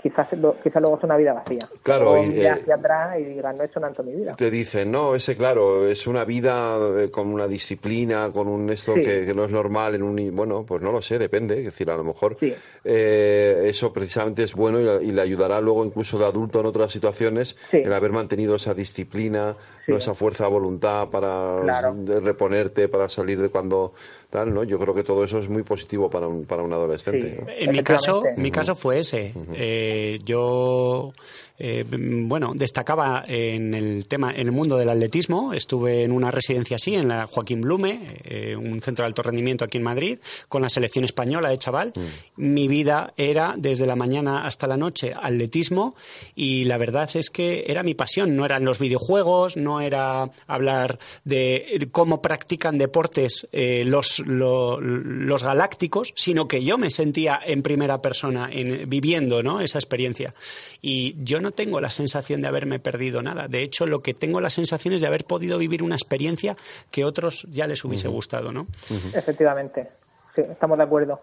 quizás, 0.00 0.32
lo- 0.34 0.54
quizás 0.62 0.80
luego 0.80 0.98
es 0.98 1.02
una 1.04 1.16
vida 1.16 1.32
vacía. 1.32 1.58
Claro, 1.82 2.16
y, 2.22 2.40
eh, 2.40 2.48
hacia 2.50 2.76
atrás 2.76 3.18
y 3.18 3.24
diga, 3.24 3.52
no 3.52 3.62
he 3.64 3.66
hecho 3.66 3.80
toda 3.80 4.02
mi 4.04 4.14
vida. 4.14 4.36
Te 4.36 4.50
dicen, 4.52 4.92
no, 4.92 5.16
ese 5.16 5.36
claro, 5.36 5.88
es 5.88 6.06
una 6.06 6.24
vida 6.24 6.76
eh, 7.00 7.10
con 7.10 7.26
una 7.26 7.48
disciplina, 7.48 8.30
con 8.32 8.46
un 8.46 8.70
esto 8.70 8.94
Sí. 8.94 9.00
que, 9.00 9.24
que 9.26 9.34
no 9.34 9.44
es 9.44 9.50
normal 9.50 9.96
en 9.96 10.04
un... 10.04 10.36
Bueno, 10.36 10.64
pues 10.64 10.80
no 10.80 10.92
lo 10.92 11.02
sé, 11.02 11.18
depende. 11.18 11.58
Es 11.58 11.64
decir, 11.64 11.90
a 11.90 11.96
lo 11.96 12.04
mejor 12.04 12.36
Sí. 12.38 12.54
eh, 12.84 13.62
eso 13.64 13.92
precisamente 13.92 14.44
es 14.44 14.54
bueno 14.54 14.80
y, 14.80 15.08
y 15.08 15.12
le 15.12 15.22
ayudará 15.22 15.60
luego 15.60 15.84
incluso 15.84 16.18
de 16.18 16.26
adulto 16.26 16.60
en 16.60 16.66
otras 16.66 16.92
situaciones 16.92 17.56
Sí. 17.70 17.78
el 17.78 17.92
haber 17.92 18.12
mantenido 18.12 18.54
esa 18.54 18.74
disciplina. 18.74 19.56
¿no? 19.88 19.98
esa 19.98 20.14
fuerza 20.14 20.42
de 20.46 20.50
voluntad 20.50 21.08
para 21.10 21.60
Claro. 21.62 21.94
reponerte, 22.20 22.88
para 22.88 23.08
salir 23.08 23.40
de 23.40 23.50
cuando 23.50 23.92
tal, 24.30 24.52
¿no? 24.52 24.64
Yo 24.64 24.78
creo 24.78 24.94
que 24.94 25.02
todo 25.02 25.24
eso 25.24 25.38
es 25.38 25.48
muy 25.48 25.62
positivo 25.62 26.10
para 26.10 26.26
un, 26.26 26.44
para 26.44 26.62
un 26.62 26.72
adolescente. 26.72 27.30
Sí. 27.30 27.36
¿no? 27.40 27.46
En 27.48 27.72
mi 27.72 27.82
caso, 27.82 28.20
mi 28.36 28.50
caso 28.50 28.74
fue 28.74 28.98
ese. 29.00 29.32
Eh, 29.54 30.18
yo, 30.24 31.12
eh, 31.58 31.84
mm, 31.84 32.28
bueno, 32.28 32.52
destacaba 32.54 33.24
en 33.26 33.74
el 33.74 34.06
tema, 34.08 34.32
en 34.32 34.46
el 34.46 34.52
mundo 34.52 34.76
del 34.76 34.88
atletismo. 34.90 35.52
Estuve 35.52 36.02
en 36.02 36.12
una 36.12 36.30
residencia 36.30 36.76
así, 36.76 36.94
en 36.94 37.08
la 37.08 37.26
Joaquín 37.26 37.60
Blume, 37.60 38.00
eh, 38.24 38.56
un 38.56 38.80
centro 38.80 39.04
de 39.04 39.08
alto 39.08 39.22
rendimiento 39.22 39.64
aquí 39.64 39.78
en 39.78 39.84
Madrid, 39.84 40.18
con 40.48 40.62
la 40.62 40.68
selección 40.68 41.04
española 41.04 41.48
de 41.48 41.58
chaval. 41.58 41.92
Mi 42.36 42.68
vida 42.68 43.12
era 43.16 43.54
desde 43.56 43.86
la 43.86 43.96
mañana 43.96 44.46
hasta 44.46 44.66
la 44.66 44.76
noche 44.76 45.12
atletismo 45.14 45.94
y 46.34 46.64
la 46.64 46.78
verdad 46.78 47.08
es 47.14 47.30
que 47.30 47.64
era 47.66 47.82
mi 47.82 47.94
pasión. 47.94 48.36
No 48.36 48.44
eran 48.44 48.64
los 48.64 48.78
videojuegos, 48.78 49.56
no 49.56 49.80
era 49.80 50.30
hablar 50.46 50.98
de 51.24 51.88
cómo 51.92 52.20
practican 52.20 52.78
deportes 52.78 53.46
eh, 53.52 53.84
los, 53.84 54.22
lo- 54.26 54.80
los 54.80 55.42
galácticos, 55.42 56.12
sino 56.16 56.46
que 56.48 56.62
yo 56.64 56.76
me 56.78 56.90
sentía 56.90 57.40
en 57.44 57.62
primera 57.62 58.02
persona 58.02 58.48
en, 58.52 58.88
viviendo 58.90 59.42
¿no? 59.42 59.60
esa 59.60 59.78
experiencia. 59.78 60.34
Y 60.82 61.14
yo 61.24 61.40
no 61.40 61.52
tengo 61.52 61.80
la 61.80 61.90
sensación 61.90 62.40
de 62.42 62.48
haberme 62.48 62.78
perdido 62.80 63.22
nada. 63.22 63.48
De 63.48 63.62
hecho, 63.62 63.86
lo 63.86 64.00
que 64.02 64.14
tengo 64.14 64.40
la 64.40 64.50
sensación 64.50 64.94
es 64.94 65.00
de 65.00 65.06
haber 65.06 65.24
podido 65.24 65.58
vivir 65.58 65.82
una 65.82 65.94
experiencia 65.94 66.56
que 66.90 67.02
a 67.02 67.06
otros 67.06 67.46
ya 67.50 67.66
les 67.66 67.84
hubiese 67.84 68.08
gustado. 68.08 68.52
¿no? 68.52 68.66
Efectivamente. 69.14 69.88
Sí, 70.34 70.42
estamos 70.42 70.76
de 70.78 70.84
acuerdo. 70.84 71.20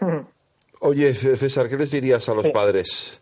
Oye, 0.80 1.14
César, 1.14 1.68
¿qué 1.68 1.76
les 1.76 1.90
dirías 1.90 2.28
a 2.28 2.34
los 2.34 2.44
Sí. 2.46 2.50
padres 2.52 3.20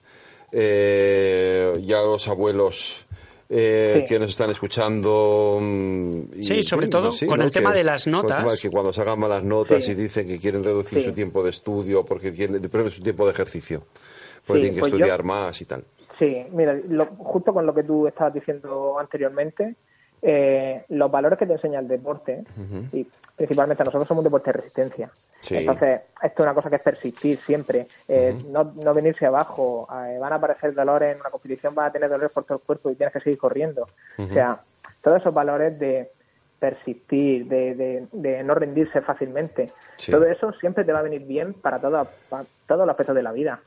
eh, 0.51 1.73
y 1.83 1.93
a 1.93 2.01
los 2.03 2.27
abuelos 2.29 3.04
eh, 3.57 4.01
Sí. 4.01 4.05
que 4.09 4.19
nos 4.19 4.31
están 4.31 4.51
escuchando? 4.51 5.59
mm, 5.61 6.21
y, 6.38 6.43
Sí, 6.45 6.62
sobre 6.64 6.88
todo 6.88 7.12
sí, 7.12 7.25
con 7.27 7.38
¿no? 7.38 7.45
el 7.45 7.53
tema 7.53 7.71
Que- 7.73 7.79
de 7.79 7.85
las 7.85 8.05
con 8.05 8.14
el 8.14 8.21
notas. 8.23 8.38
tema 8.43 8.57
que 8.61 8.71
cuando 8.71 8.93
sacan 8.93 9.19
malas 9.21 9.45
notas 9.45 9.88
y 9.88 9.95
dicen 9.95 10.27
que 10.27 10.38
quieren 10.40 10.64
reducir 10.64 11.01
su 11.03 11.12
tiempo 11.12 11.43
de 11.45 11.51
estudio 11.51 12.05
porque 12.05 12.33
quieren 12.33 12.61
su 12.90 13.03
tiempo 13.03 13.25
de 13.27 13.31
ejercicio, 13.33 13.85
porque 14.47 14.61
tienen 14.62 14.75
que 14.75 14.81
pues 14.81 14.93
yo- 14.93 14.97
estudiar 14.99 15.23
más 15.23 15.61
y 15.61 15.64
tal. 15.67 15.85
Sí, 16.19 16.45
mira, 16.53 16.75
lo- 16.88 17.07
justo 17.07 17.53
con 17.53 17.64
lo 17.67 17.75
que 17.75 17.83
tú 17.85 18.07
estabas 18.09 18.35
diciendo 18.35 18.99
anteriormente, 18.99 19.75
eh, 20.23 20.85
los 20.88 21.11
valores 21.11 21.38
que 21.38 21.47
te 21.47 21.53
enseña 21.53 21.79
el 21.81 21.87
deporte, 21.88 22.43
y 22.93 23.07
principalmente 23.37 23.83
nosotros 23.85 24.07
somos 24.09 24.20
un 24.23 24.25
deporte 24.25 24.51
de 24.51 24.59
resistencia. 24.59 25.11
Sí. 25.40 25.57
Entonces, 25.57 26.01
esto 26.23 26.42
es 26.42 26.47
una 26.47 26.55
cosa 26.55 26.70
que 26.70 26.77
es 26.77 26.83
persistir 26.83 27.38
siempre, 27.40 27.87
eh, 28.09 28.38
no, 28.49 28.73
no 28.83 28.94
venirse 28.94 29.27
abajo, 29.27 29.87
eh, 30.07 30.16
van 30.18 30.33
a 30.33 30.37
aparecer 30.37 30.73
dolores 30.75 31.14
en 31.14 31.20
una 31.20 31.31
competición, 31.31 31.75
vas 31.75 31.88
a 31.88 31.92
tener 31.92 32.09
dolores 32.09 32.33
por 32.33 32.44
todo 32.44 32.59
el 32.59 32.64
cuerpo 32.64 32.90
y 32.90 32.94
tienes 32.94 33.12
que 33.12 33.20
seguir 33.20 33.38
corriendo. 33.38 33.88
O 34.18 34.27
sea, 34.29 34.61
todos 35.03 35.18
esos 35.20 35.35
valores 35.35 35.79
de 35.79 36.11
persistir, 36.59 37.47
de, 37.47 37.75
de, 37.75 38.07
de 38.12 38.42
no 38.42 38.55
rendirse 38.55 39.01
fácilmente, 39.03 39.73
Sí. 39.97 40.11
todo 40.11 40.25
eso 40.27 40.53
siempre 40.55 40.85
te 40.85 40.92
va 40.92 41.01
a 41.01 41.03
venir 41.03 41.23
bien 41.27 41.53
para, 41.55 41.79
todo, 41.79 42.09
para 42.29 42.44
todos 42.66 42.81
los 42.87 42.90
aspectos 42.90 43.14
de 43.14 43.23
la 43.23 43.33
vida. 43.33 43.61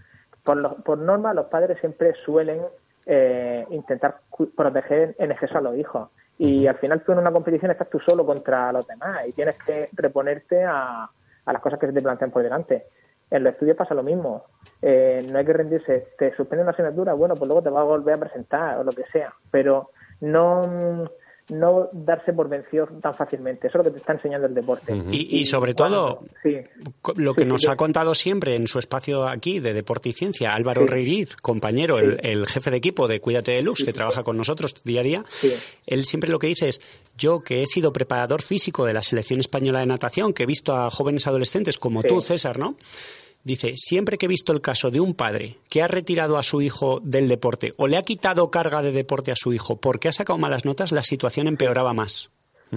Por, 0.43 0.57
lo- 0.57 0.75
por 0.77 0.97
norma, 0.97 1.33
los 1.33 1.45
padres 1.47 1.77
siempre 1.79 2.13
suelen 2.25 2.61
eh, 3.05 3.65
intentar 3.69 4.17
proteger 4.55 5.15
en 5.19 5.31
exceso 5.31 5.57
a 5.57 5.61
los 5.61 5.77
hijos. 5.77 6.09
Y 6.37 6.67
al 6.67 6.77
final 6.77 7.01
tú 7.03 7.11
en 7.11 7.19
una 7.19 7.31
competición 7.31 7.71
estás 7.71 7.89
tú 7.89 7.99
solo 7.99 8.25
contra 8.25 8.71
los 8.71 8.85
demás 8.87 9.27
y 9.27 9.33
tienes 9.33 9.55
que 9.63 9.89
reponerte 9.93 10.63
a, 10.63 11.09
a 11.45 11.53
las 11.53 11.61
cosas 11.61 11.79
que 11.79 11.87
se 11.87 11.93
te 11.93 12.01
plantean 12.01 12.31
por 12.31 12.43
delante. 12.43 12.85
En 13.29 13.43
los 13.43 13.53
estudios 13.53 13.75
pasa 13.75 13.93
lo 13.93 14.03
mismo. 14.03 14.45
Eh, 14.81 15.27
no 15.29 15.39
hay 15.39 15.45
que 15.45 15.53
rendirse. 15.53 16.09
Te 16.17 16.33
suspenden 16.35 16.65
una 16.65 16.71
asignatura, 16.71 17.13
bueno, 17.13 17.35
pues 17.35 17.47
luego 17.47 17.63
te 17.63 17.69
vas 17.69 17.81
a 17.81 17.85
volver 17.85 18.15
a 18.15 18.19
presentar 18.19 18.77
o 18.77 18.83
lo 18.83 18.91
que 18.91 19.03
sea. 19.11 19.33
Pero 19.51 19.89
no 20.21 21.09
no 21.49 21.89
darse 21.93 22.33
por 22.33 22.49
vencido 22.49 22.87
tan 23.01 23.15
fácilmente. 23.15 23.67
Eso 23.67 23.77
es 23.77 23.85
lo 23.85 23.89
que 23.89 23.93
te 23.95 23.99
está 23.99 24.13
enseñando 24.13 24.47
el 24.47 24.53
deporte. 24.53 24.93
y, 25.11 25.45
sobre 25.45 25.73
todo, 25.73 26.23
lo 27.15 27.33
que 27.33 27.45
nos 27.45 27.67
ha 27.67 27.75
contado 27.75 28.13
siempre 28.15 28.55
en 28.55 28.67
su 28.67 28.79
espacio 28.79 29.27
aquí 29.27 29.59
de 29.59 29.73
Deporte 29.73 30.09
y 30.09 30.13
Ciencia, 30.13 30.53
Álvaro 30.53 30.85
Reiriz, 30.85 31.35
compañero, 31.37 31.99
el, 31.99 32.47
jefe 32.47 32.71
de 32.71 32.77
equipo 32.77 33.07
de 33.07 33.19
Cuídate 33.19 33.51
de 33.51 33.61
Lux, 33.61 33.83
que 33.83 33.93
trabaja 33.93 34.23
con 34.23 34.37
nosotros 34.37 34.75
día 34.83 35.01
a 35.01 35.03
día, 35.03 35.25
él 35.85 36.05
siempre 36.05 36.29
lo 36.29 36.39
que 36.39 36.47
dice 36.47 36.69
es, 36.69 36.81
yo 37.17 37.41
que 37.41 37.61
he 37.61 37.65
sido 37.65 37.93
preparador 37.93 38.41
físico 38.41 38.85
de 38.85 38.93
la 38.93 39.01
selección 39.01 39.39
española 39.39 39.79
de 39.79 39.85
natación, 39.85 40.33
que 40.33 40.43
he 40.43 40.45
visto 40.47 40.75
a 40.75 40.89
jóvenes 40.91 41.27
adolescentes 41.27 41.77
como 41.77 42.03
tú, 42.03 42.21
César, 42.21 42.59
¿no? 42.59 42.75
Dice, 43.47 43.77
siempre 43.77 44.17
que 44.17 44.25
he 44.25 44.27
visto 44.27 44.51
el 44.51 44.59
caso 44.59 44.91
de 44.91 44.99
un 44.99 45.13
padre 45.13 45.55
que 45.69 45.81
ha 45.81 45.87
retirado 45.87 46.37
a 46.37 46.43
su 46.43 46.59
hijo 46.59 46.99
del 47.01 47.29
deporte 47.29 47.71
o 47.77 47.87
le 47.87 47.95
ha 47.95 48.01
quitado 48.01 48.51
carga 48.51 48.81
de 48.81 48.91
deporte 48.91 49.31
a 49.31 49.37
su 49.37 49.53
hijo 49.53 49.77
porque 49.79 50.09
ha 50.09 50.11
sacado 50.11 50.37
malas 50.37 50.65
notas, 50.65 50.91
la 50.91 51.01
situación 51.01 51.47
empeoraba 51.47 51.93
más. 51.93 52.29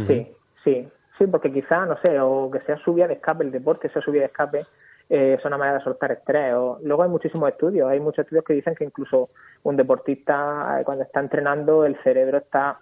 Sí, 0.07 0.29
sí, 0.63 0.89
sí, 1.19 1.27
porque 1.27 1.53
quizá, 1.53 1.87
no 1.87 1.99
sé, 2.05 2.21
o 2.21 2.49
que 2.53 2.61
sea 2.61 2.77
su 2.85 2.95
vía 2.95 3.09
de 3.09 3.15
escape, 3.15 3.43
el 3.43 3.51
deporte 3.51 3.89
sea 3.89 4.01
su 4.01 4.13
vía 4.13 4.21
de 4.21 4.27
escape, 4.29 4.61
eh, 5.09 5.35
es 5.37 5.45
una 5.45 5.59
manera 5.59 5.79
de 5.79 5.83
soltar 5.83 6.13
estrés. 6.13 6.55
O, 6.55 6.79
luego 6.85 7.03
hay 7.03 7.09
muchísimos 7.09 7.49
estudios, 7.49 7.91
hay 7.91 7.99
muchos 7.99 8.25
estudios 8.25 8.45
que 8.45 8.55
dicen 8.55 8.77
que 8.77 8.85
incluso 8.85 9.31
un 9.65 9.77
deportista 9.77 10.79
eh, 10.79 10.85
cuando 10.85 11.03
está 11.03 11.19
entrenando 11.19 11.85
el 11.85 12.01
cerebro 12.05 12.39
está 12.39 12.79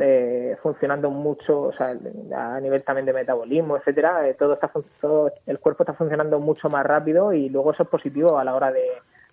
eh, 0.00 0.56
funcionando 0.62 1.10
mucho, 1.10 1.62
o 1.62 1.72
sea, 1.72 1.96
a 2.36 2.60
nivel 2.60 2.82
también 2.82 3.06
de 3.06 3.12
metabolismo, 3.12 3.76
etcétera, 3.76 4.28
eh, 4.28 4.34
todo 4.34 4.54
está 4.54 4.70
todo, 5.00 5.32
el 5.46 5.58
cuerpo 5.58 5.82
está 5.82 5.94
funcionando 5.94 6.40
mucho 6.40 6.68
más 6.68 6.84
rápido 6.84 7.32
y 7.32 7.48
luego 7.48 7.72
eso 7.72 7.84
es 7.84 7.88
positivo 7.88 8.38
a 8.38 8.44
la 8.44 8.54
hora 8.54 8.72
de, 8.72 8.84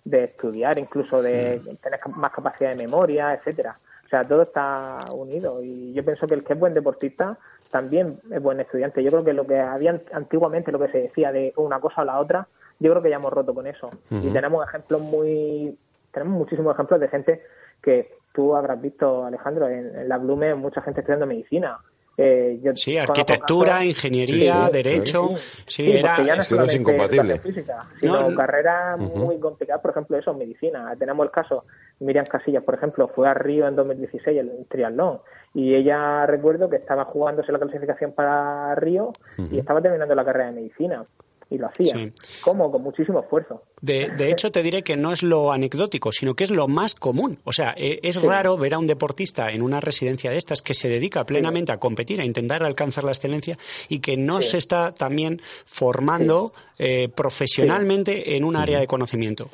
estudiar, 0.04 0.78
incluso 0.78 1.22
de 1.22 1.60
tener 1.80 2.00
más 2.16 2.32
capacidad 2.32 2.70
de 2.70 2.76
memoria, 2.76 3.34
etcétera. 3.34 3.76
O 4.04 4.08
sea, 4.08 4.20
todo 4.22 4.42
está 4.42 4.98
unido 5.14 5.62
y 5.62 5.92
yo 5.92 6.04
pienso 6.04 6.26
que 6.26 6.34
el 6.34 6.44
que 6.44 6.52
es 6.52 6.58
buen 6.58 6.74
deportista 6.74 7.38
también 7.70 8.18
es 8.30 8.42
buen 8.42 8.60
estudiante. 8.60 9.02
Yo 9.02 9.10
creo 9.10 9.24
que 9.24 9.32
lo 9.32 9.46
que 9.46 9.58
había 9.58 10.00
antiguamente, 10.12 10.70
lo 10.70 10.78
que 10.78 10.88
se 10.88 10.98
decía 10.98 11.32
de 11.32 11.52
una 11.56 11.80
cosa 11.80 12.02
o 12.02 12.04
la 12.04 12.18
otra, 12.18 12.46
yo 12.78 12.90
creo 12.90 13.02
que 13.02 13.10
ya 13.10 13.16
hemos 13.16 13.32
roto 13.32 13.54
con 13.54 13.66
eso. 13.66 13.90
Y 14.10 14.30
tenemos 14.32 14.66
ejemplos 14.66 15.00
muy, 15.00 15.78
tenemos 16.12 16.36
muchísimos 16.36 16.74
ejemplos 16.74 17.00
de 17.00 17.08
gente 17.08 17.42
que 17.80 18.21
tú 18.32 18.56
habrás 18.56 18.80
visto, 18.80 19.24
Alejandro, 19.24 19.68
en, 19.68 20.08
la 20.08 20.18
Blume 20.18 20.54
mucha 20.54 20.82
gente 20.82 21.00
estudiando 21.00 21.26
medicina. 21.26 21.78
Eh, 22.16 22.60
sí, 22.74 22.98
arquitectura, 22.98 23.84
ingeniería, 23.84 24.68
derecho. 24.70 25.30
Sí, 25.66 25.96
era, 25.96 26.22
ya 26.22 26.36
no 26.36 26.64
es, 26.64 26.74
incompatible. 26.74 27.38
Física, 27.38 27.86
sino 27.96 28.34
carreras 28.34 28.98
muy 28.98 29.38
complicadas, 29.38 29.80
por 29.80 29.92
ejemplo, 29.92 30.18
eso, 30.18 30.34
medicina. 30.34 30.94
Tenemos 30.98 31.24
el 31.24 31.30
caso, 31.30 31.64
Miriam 32.00 32.26
Casillas, 32.26 32.64
por 32.64 32.74
ejemplo, 32.74 33.08
fue 33.08 33.28
a 33.28 33.34
Río 33.34 33.66
en 33.66 33.76
2016 33.76 34.38
el 34.38 34.66
triatlón 34.68 35.20
y 35.54 35.74
ella 35.74 36.26
recuerdo 36.26 36.68
que 36.68 36.76
estaba 36.76 37.06
jugándose 37.06 37.50
la 37.50 37.58
clasificación 37.58 38.12
para 38.12 38.74
Río 38.74 39.12
y 39.50 39.58
estaba 39.58 39.80
terminando 39.80 40.14
la 40.14 40.24
carrera 40.24 40.46
de 40.46 40.52
medicina 40.52 41.06
y 41.52 41.58
lo 41.58 41.68
hacía. 41.68 41.94
como 42.40 42.70
Con 42.70 42.82
muchísimo 42.82 43.20
esfuerzo. 43.20 43.62
De, 43.80 44.10
de, 44.16 44.30
hecho, 44.30 44.50
te 44.50 44.62
diré 44.62 44.82
que 44.82 44.96
no 44.96 45.12
es 45.12 45.22
lo 45.22 45.52
anecdótico, 45.52 46.12
sino 46.12 46.34
que 46.34 46.44
es 46.44 46.50
lo 46.50 46.68
más 46.68 46.94
común. 46.94 47.38
O 47.44 47.52
sea, 47.52 47.74
e, 47.76 48.00
es 48.02 48.22
raro 48.22 48.56
ver 48.56 48.74
a 48.74 48.78
un 48.78 48.86
deportista 48.86 49.50
en 49.50 49.62
una 49.62 49.80
residencia 49.80 50.30
de 50.30 50.38
estas 50.38 50.62
que 50.62 50.74
se 50.74 50.88
dedica 50.88 51.24
plenamente 51.24 51.72
a 51.72 51.78
competir, 51.78 52.20
a 52.20 52.24
intentar 52.24 52.62
alcanzar 52.62 53.04
la 53.04 53.12
excelencia 53.12 53.58
y 53.88 53.98
que 53.98 54.16
no 54.16 54.40
se 54.40 54.58
está 54.58 54.92
también 54.92 55.40
formando 55.66 56.52
eh, 56.78 57.08
profesionalmente 57.14 58.36
en 58.36 58.44
un 58.44 58.56
área 58.56 58.80
de 58.80 58.86
conocimiento. 58.86 59.50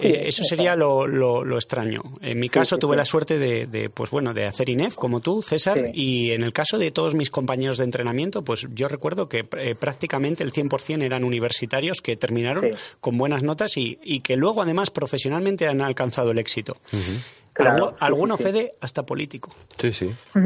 Eh, 0.00 0.28
eso 0.28 0.42
sería 0.44 0.76
lo, 0.76 1.06
lo, 1.06 1.56
extraño. 1.56 2.02
En 2.20 2.38
mi 2.38 2.48
caso 2.48 2.78
tuve 2.78 2.96
la 2.96 3.04
suerte 3.04 3.38
de, 3.38 3.90
pues 3.90 4.10
bueno, 4.10 4.32
de 4.32 4.46
hacer 4.46 4.68
INEF 4.68 4.94
como 4.94 5.20
tú, 5.20 5.42
César, 5.42 5.90
y 5.92 6.30
en 6.32 6.42
el 6.42 6.52
caso 6.52 6.78
de 6.78 6.90
todos 6.90 7.14
mis 7.14 7.30
compañeros 7.30 7.78
de 7.78 7.84
entrenamiento, 7.84 8.42
pues 8.42 8.66
yo 8.74 8.88
recuerdo 8.88 9.28
que 9.28 9.46
eh, 9.58 9.74
prácticamente 9.74 10.42
el 10.42 10.52
100% 10.52 11.02
eran 11.02 11.24
universitarios 11.24 12.00
que 12.00 12.16
terminaron 12.16 12.70
con 13.00 13.18
buenas 13.18 13.42
notas 13.42 13.76
y, 13.76 14.20
que 14.20 14.36
luego 14.36 14.62
además 14.62 14.90
profesionalmente 14.90 15.66
han 15.66 15.80
alcanzado 15.80 16.30
el 16.30 16.38
éxito. 16.38 16.76
alguno 17.98 18.36
Fede 18.36 18.72
hasta 18.80 19.04
político. 19.04 19.50
Sí, 19.78 19.92
sí. 19.92 20.10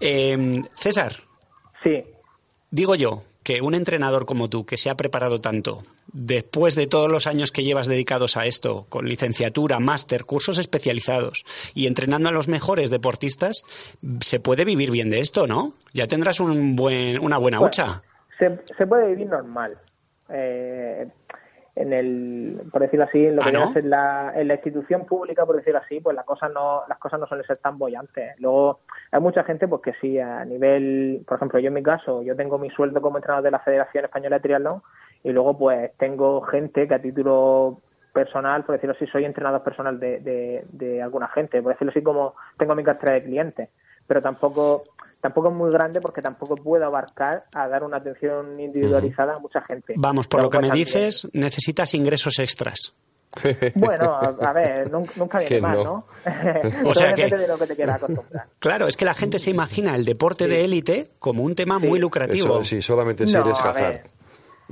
Em, 0.00 0.64
César. 0.76 1.12
Sí. 1.82 2.04
Digo 2.70 2.94
yo, 2.94 3.24
que 3.48 3.62
un 3.62 3.74
entrenador 3.74 4.26
como 4.26 4.50
tú, 4.50 4.66
que 4.66 4.76
se 4.76 4.90
ha 4.90 4.94
preparado 4.94 5.40
tanto, 5.40 5.78
después 6.12 6.74
de 6.74 6.86
todos 6.86 7.10
los 7.10 7.26
años 7.26 7.50
que 7.50 7.64
llevas 7.64 7.86
dedicados 7.86 8.36
a 8.36 8.44
esto, 8.44 8.84
con 8.90 9.06
licenciatura, 9.06 9.78
máster, 9.80 10.26
cursos 10.26 10.58
especializados 10.58 11.46
y 11.74 11.86
entrenando 11.86 12.28
a 12.28 12.32
los 12.32 12.46
mejores 12.46 12.90
deportistas, 12.90 13.62
se 14.20 14.38
puede 14.38 14.66
vivir 14.66 14.90
bien 14.90 15.08
de 15.08 15.20
esto, 15.20 15.46
¿no? 15.46 15.72
Ya 15.94 16.06
tendrás 16.06 16.40
un 16.40 16.76
buen, 16.76 17.18
una 17.20 17.38
buena 17.38 17.58
hucha. 17.58 18.02
Se, 18.38 18.58
se, 18.76 18.86
puede 18.86 19.08
vivir 19.08 19.28
normal. 19.28 19.78
Eh, 20.28 21.08
en 21.74 21.92
el, 21.94 22.60
por 22.70 22.82
decirlo 22.82 23.06
así, 23.06 23.24
en 23.24 23.36
lo 23.36 23.42
que 23.42 23.56
¿Ah, 23.56 23.72
en 23.74 23.88
la, 23.88 24.32
en 24.36 24.48
la 24.48 24.54
institución 24.56 25.06
pública, 25.06 25.46
por 25.46 25.56
decirlo 25.56 25.80
así, 25.80 26.00
pues 26.00 26.14
las 26.14 26.26
cosas 26.26 26.52
no, 26.52 26.82
las 26.86 26.98
cosas 26.98 27.18
no 27.18 27.26
suelen 27.26 27.46
ser 27.46 27.56
tan 27.56 27.78
bollantes. 27.78 28.38
Luego, 28.40 28.80
hay 29.10 29.20
mucha 29.20 29.44
gente 29.44 29.66
pues 29.68 29.82
que 29.82 29.92
sí, 30.00 30.18
a 30.18 30.44
nivel, 30.44 31.22
por 31.26 31.36
ejemplo, 31.36 31.58
yo 31.58 31.68
en 31.68 31.74
mi 31.74 31.82
caso, 31.82 32.22
yo 32.22 32.36
tengo 32.36 32.58
mi 32.58 32.70
sueldo 32.70 33.00
como 33.00 33.18
entrenador 33.18 33.44
de 33.44 33.50
la 33.50 33.60
Federación 33.60 34.04
Española 34.04 34.36
de 34.36 34.42
Triatlón 34.42 34.82
y 35.24 35.30
luego 35.30 35.56
pues 35.56 35.92
tengo 35.96 36.42
gente 36.42 36.86
que 36.86 36.94
a 36.94 37.02
título 37.02 37.80
personal, 38.12 38.64
por 38.64 38.74
decirlo 38.74 38.94
así, 38.96 39.06
soy 39.06 39.24
entrenador 39.24 39.62
personal 39.62 39.98
de, 39.98 40.20
de, 40.20 40.64
de 40.70 41.02
alguna 41.02 41.28
gente, 41.28 41.62
por 41.62 41.72
decirlo 41.72 41.90
así, 41.90 42.02
como 42.02 42.34
tengo 42.56 42.74
mi 42.74 42.84
cartera 42.84 43.14
de 43.14 43.22
clientes, 43.22 43.68
pero 44.06 44.20
tampoco 44.20 44.84
tampoco 45.20 45.48
es 45.48 45.54
muy 45.54 45.72
grande 45.72 46.00
porque 46.00 46.22
tampoco 46.22 46.56
puedo 46.56 46.84
abarcar 46.84 47.44
a 47.52 47.68
dar 47.68 47.82
una 47.82 47.96
atención 47.96 48.60
individualizada 48.60 49.34
a 49.34 49.38
mucha 49.38 49.60
gente. 49.62 49.94
Vamos, 49.96 50.28
por 50.28 50.42
lo 50.42 50.50
que 50.50 50.60
me 50.60 50.70
dices, 50.70 51.28
necesitas 51.32 51.94
ingresos 51.94 52.38
extras. 52.38 52.94
Bueno, 53.74 54.16
a, 54.16 54.52
ver, 54.52 54.90
nunca 54.90 55.40
viene 55.40 55.60
mal, 55.60 55.84
¿no? 55.84 56.04
o 56.84 56.94
sea 56.94 57.14
que... 57.14 57.28
de 57.28 57.46
lo 57.46 57.58
que 57.58 57.66
te 57.66 57.84
acostumbrar. 57.84 58.46
Claro, 58.58 58.86
es 58.86 58.96
que 58.96 59.04
la 59.04 59.14
gente 59.14 59.38
se 59.38 59.50
imagina 59.50 59.94
el 59.94 60.04
deporte 60.04 60.46
de 60.48 60.64
élite 60.64 61.10
como 61.18 61.42
un 61.42 61.54
tema 61.54 61.78
muy 61.78 61.98
lucrativo. 61.98 62.64
sí, 62.64 62.82
solamente 62.82 63.26
si 63.26 63.36
eres 63.36 63.58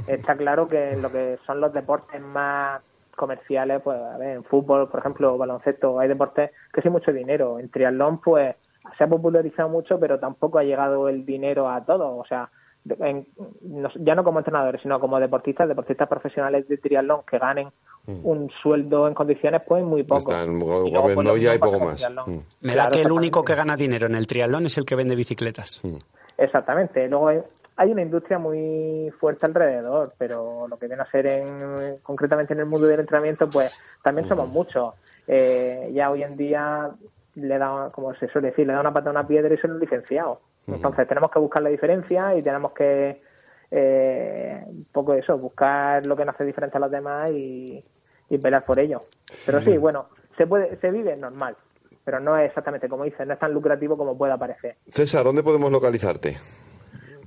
Está 0.07 0.37
claro 0.37 0.69
que 0.69 0.93
en 0.93 1.01
lo 1.01 1.11
que 1.11 1.39
son 1.47 1.61
los 1.61 1.73
deportes 1.73 2.21
más 2.21 2.83
comerciales, 3.15 3.81
pues 3.83 3.99
a 3.99 4.19
ver, 4.19 4.37
en 4.37 4.45
fútbol, 4.45 4.91
por 4.91 5.01
ejemplo, 5.01 5.39
baloncesto, 5.39 5.99
hay 5.99 6.09
deportes 6.09 6.51
que 6.73 6.83
sí 6.83 6.91
mucho 6.91 7.13
dinero. 7.13 7.59
En 7.59 7.71
triatlón, 7.71 8.21
pues 8.21 8.55
se 8.99 9.05
ha 9.05 9.09
popularizado 9.09 9.71
mucho, 9.71 9.99
pero 9.99 10.19
tampoco 10.19 10.59
ha 10.59 10.65
llegado 10.65 11.09
el 11.09 11.25
dinero 11.25 11.69
a 11.71 11.85
todo. 11.85 12.17
O 12.17 12.27
sea, 12.27 12.51
ya 12.87 14.15
no 14.15 14.25
como 14.25 14.39
entrenadores, 14.39 14.81
sino 14.83 15.01
como 15.01 15.19
deportistas, 15.19 15.69
deportistas 15.69 16.09
profesionales 16.09 16.69
de 16.69 16.77
triatlón 16.79 17.23
que 17.29 17.39
ganen 17.39 17.69
mm. 18.07 18.27
un 18.27 18.51
sueldo 18.63 19.09
en 19.09 19.15
condiciones, 19.15 19.63
pues 19.67 19.85
muy 19.85 20.03
poco. 20.05 20.31
Están, 20.31 20.61
pues, 20.61 20.87
y 20.87 21.59
poco 21.59 21.81
más. 21.81 22.09
Mm. 22.27 22.39
Me 22.61 22.75
da 22.75 22.89
que 22.89 23.03
el 23.03 23.11
único 23.11 23.45
que 23.45 23.55
gana 23.55 23.77
dinero 23.77 24.07
en 24.07 24.15
el 24.15 24.27
triatlón 24.27 24.67
es 24.67 24.79
el 24.79 24.85
que 24.85 24.95
vende 24.95 25.17
bicicletas. 25.17 25.81
Mm. 25.83 25.97
Exactamente. 26.39 27.09
Luego 27.09 27.29
hay, 27.29 27.91
una 27.91 28.03
industria 28.03 28.39
muy 28.39 29.11
fuerte 29.19 29.47
alrededor, 29.47 30.13
pero 30.19 30.67
lo 30.69 30.79
que 30.79 30.87
viene 30.87 31.03
a 31.03 31.11
ser 31.11 31.27
en, 31.27 31.99
concretamente 32.03 32.53
en 32.53 32.61
el 32.61 32.67
mundo 32.67 32.87
del 32.87 33.01
entrenamiento, 33.01 33.49
pues 33.51 33.77
también 34.03 34.29
somos 34.29 34.49
muchos. 34.49 34.95
Eh, 35.27 35.91
ya 35.93 36.11
hoy 36.11 36.23
en 36.23 36.37
día 36.37 36.91
le 37.35 37.59
da, 37.59 37.91
como 37.93 38.15
se 38.15 38.29
suele 38.29 38.49
decir, 38.49 38.67
le 38.67 38.73
da 38.73 38.81
una 38.81 38.93
pata 38.93 39.09
a 39.09 39.13
una 39.13 39.27
piedra 39.27 39.53
y 39.53 39.59
son 39.59 39.73
un 39.73 39.81
licenciado. 39.81 40.41
Entonces 40.67 41.07
tenemos 41.07 41.31
que 41.31 41.39
buscar 41.39 41.63
la 41.63 41.69
diferencia 41.69 42.35
y 42.35 42.43
tenemos 42.43 42.73
que, 42.73 43.23
eh, 43.71 44.63
un 44.67 44.87
poco 44.93 45.15
eso, 45.15 45.39
buscar 45.39 46.05
lo 46.07 46.17
que 46.17 46.25
nos 46.25 46.35
hace 46.35 46.45
diferente 46.45 46.77
a 46.77 46.81
los 46.81 46.91
demás 46.91 47.31
y, 47.31 47.83
y 48.29 48.39
pelear 48.39 48.65
por 48.65 48.79
ello. 48.79 49.03
Pero 49.45 49.61
sí, 49.61 49.77
bueno, 49.77 50.07
se 50.37 50.47
puede, 50.47 50.77
se 50.77 50.91
vive 50.91 51.17
normal, 51.17 51.57
pero 52.05 52.21
no 52.21 52.37
es 52.37 52.49
exactamente 52.49 52.89
como 52.89 53.05
dices, 53.05 53.27
no 53.27 53.35
es 53.35 53.39
tan 53.39 53.53
lucrativo 53.53 53.97
como 53.97 54.17
puede 54.17 54.37
parecer. 54.39 54.77
César, 54.89 55.25
¿dónde 55.25 55.43
podemos 55.43 55.71
localizarte? 55.71 56.37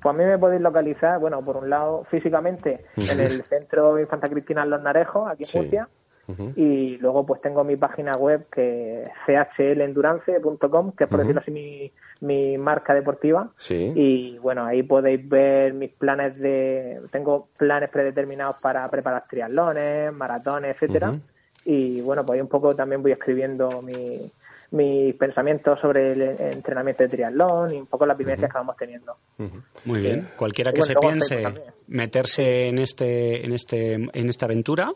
Pues 0.01 0.15
a 0.15 0.17
mí 0.17 0.23
me 0.23 0.37
podéis 0.37 0.61
localizar, 0.61 1.19
bueno, 1.19 1.43
por 1.43 1.57
un 1.57 1.69
lado 1.69 2.05
físicamente 2.09 2.85
en 2.95 3.19
el 3.19 3.43
Centro 3.43 3.99
Infanta 3.99 4.29
Cristina 4.29 4.65
Los 4.65 4.81
Narejos, 4.81 5.29
aquí 5.29 5.43
en 5.43 5.61
Murcia, 5.61 5.89
y 6.55 6.97
luego 6.97 7.25
pues 7.25 7.41
tengo 7.41 7.63
mi 7.63 7.75
página 7.75 8.13
web 8.13 8.45
que 8.51 9.03
es 9.03 9.47
chlendurance.com, 9.57 10.91
que 10.91 11.05
es 11.05 11.09
por 11.09 11.19
decirlo 11.19 11.41
así 11.41 11.51
mi, 11.51 11.91
mi 12.21 12.57
marca 12.57 12.93
deportiva. 12.93 13.49
Y 13.69 14.37
bueno, 14.39 14.65
ahí 14.65 14.83
podéis 14.83 15.27
ver 15.27 15.73
mis 15.73 15.91
planes 15.91 16.37
de... 16.37 17.01
Tengo 17.11 17.47
planes 17.57 17.89
predeterminados 17.89 18.57
para 18.61 18.89
preparar 18.89 19.25
triatlones, 19.29 20.13
maratones, 20.13 20.75
etcétera. 20.75 21.17
Y 21.65 22.01
bueno, 22.01 22.25
pues 22.25 22.37
ahí 22.37 22.41
un 22.41 22.47
poco 22.47 22.75
también 22.75 23.01
voy 23.01 23.11
escribiendo 23.11 23.81
mi, 23.81 24.31
mis 24.71 25.15
pensamientos 25.15 25.79
sobre 25.79 26.11
el 26.11 26.21
entrenamiento 26.21 27.03
de 27.03 27.09
triatlón 27.09 27.73
y 27.73 27.77
un 27.77 27.87
poco 27.87 28.05
las 28.05 28.17
vivencias 28.17 28.51
que 28.51 28.57
vamos 28.57 28.77
teniendo. 28.77 29.17
Muy 29.85 30.01
bien, 30.01 30.29
cualquiera 30.35 30.71
que 30.71 30.83
se 30.83 30.95
piense 30.95 31.43
meterse 31.87 32.67
en 32.67 32.77
este 32.79 33.45
en 33.45 33.53
este 33.53 33.93
en 33.93 34.29
esta 34.29 34.45
aventura, 34.45 34.91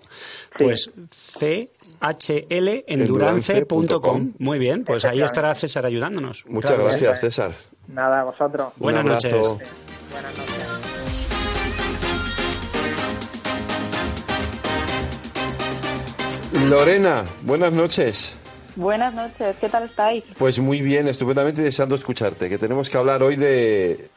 pues 0.57 0.91
chlendurance.com. 1.39 4.33
Muy 4.37 4.59
bien, 4.59 4.83
pues 4.83 5.05
ahí 5.05 5.21
estará 5.21 5.55
César 5.55 5.85
ayudándonos. 5.85 6.45
Muchas 6.47 6.77
gracias, 6.77 7.19
César. 7.19 7.53
Nada, 7.87 8.21
a 8.21 8.23
vosotros. 8.25 8.73
Buenas 8.77 9.05
noches. 9.05 9.33
Buenas 9.33 10.37
noches. 10.37 10.69
Lorena, 16.69 17.23
buenas 17.41 17.73
noches. 17.73 18.35
Buenas 18.75 19.13
noches, 19.13 19.55
¿qué 19.59 19.69
tal 19.69 19.83
estáis? 19.83 20.23
Pues 20.37 20.57
muy 20.59 20.81
bien, 20.81 21.07
estupendamente 21.07 21.61
deseando 21.61 21.95
escucharte, 21.95 22.49
que 22.49 22.57
tenemos 22.57 22.89
que 22.89 22.97
hablar 22.97 23.21
hoy 23.21 23.35
de 23.35 24.09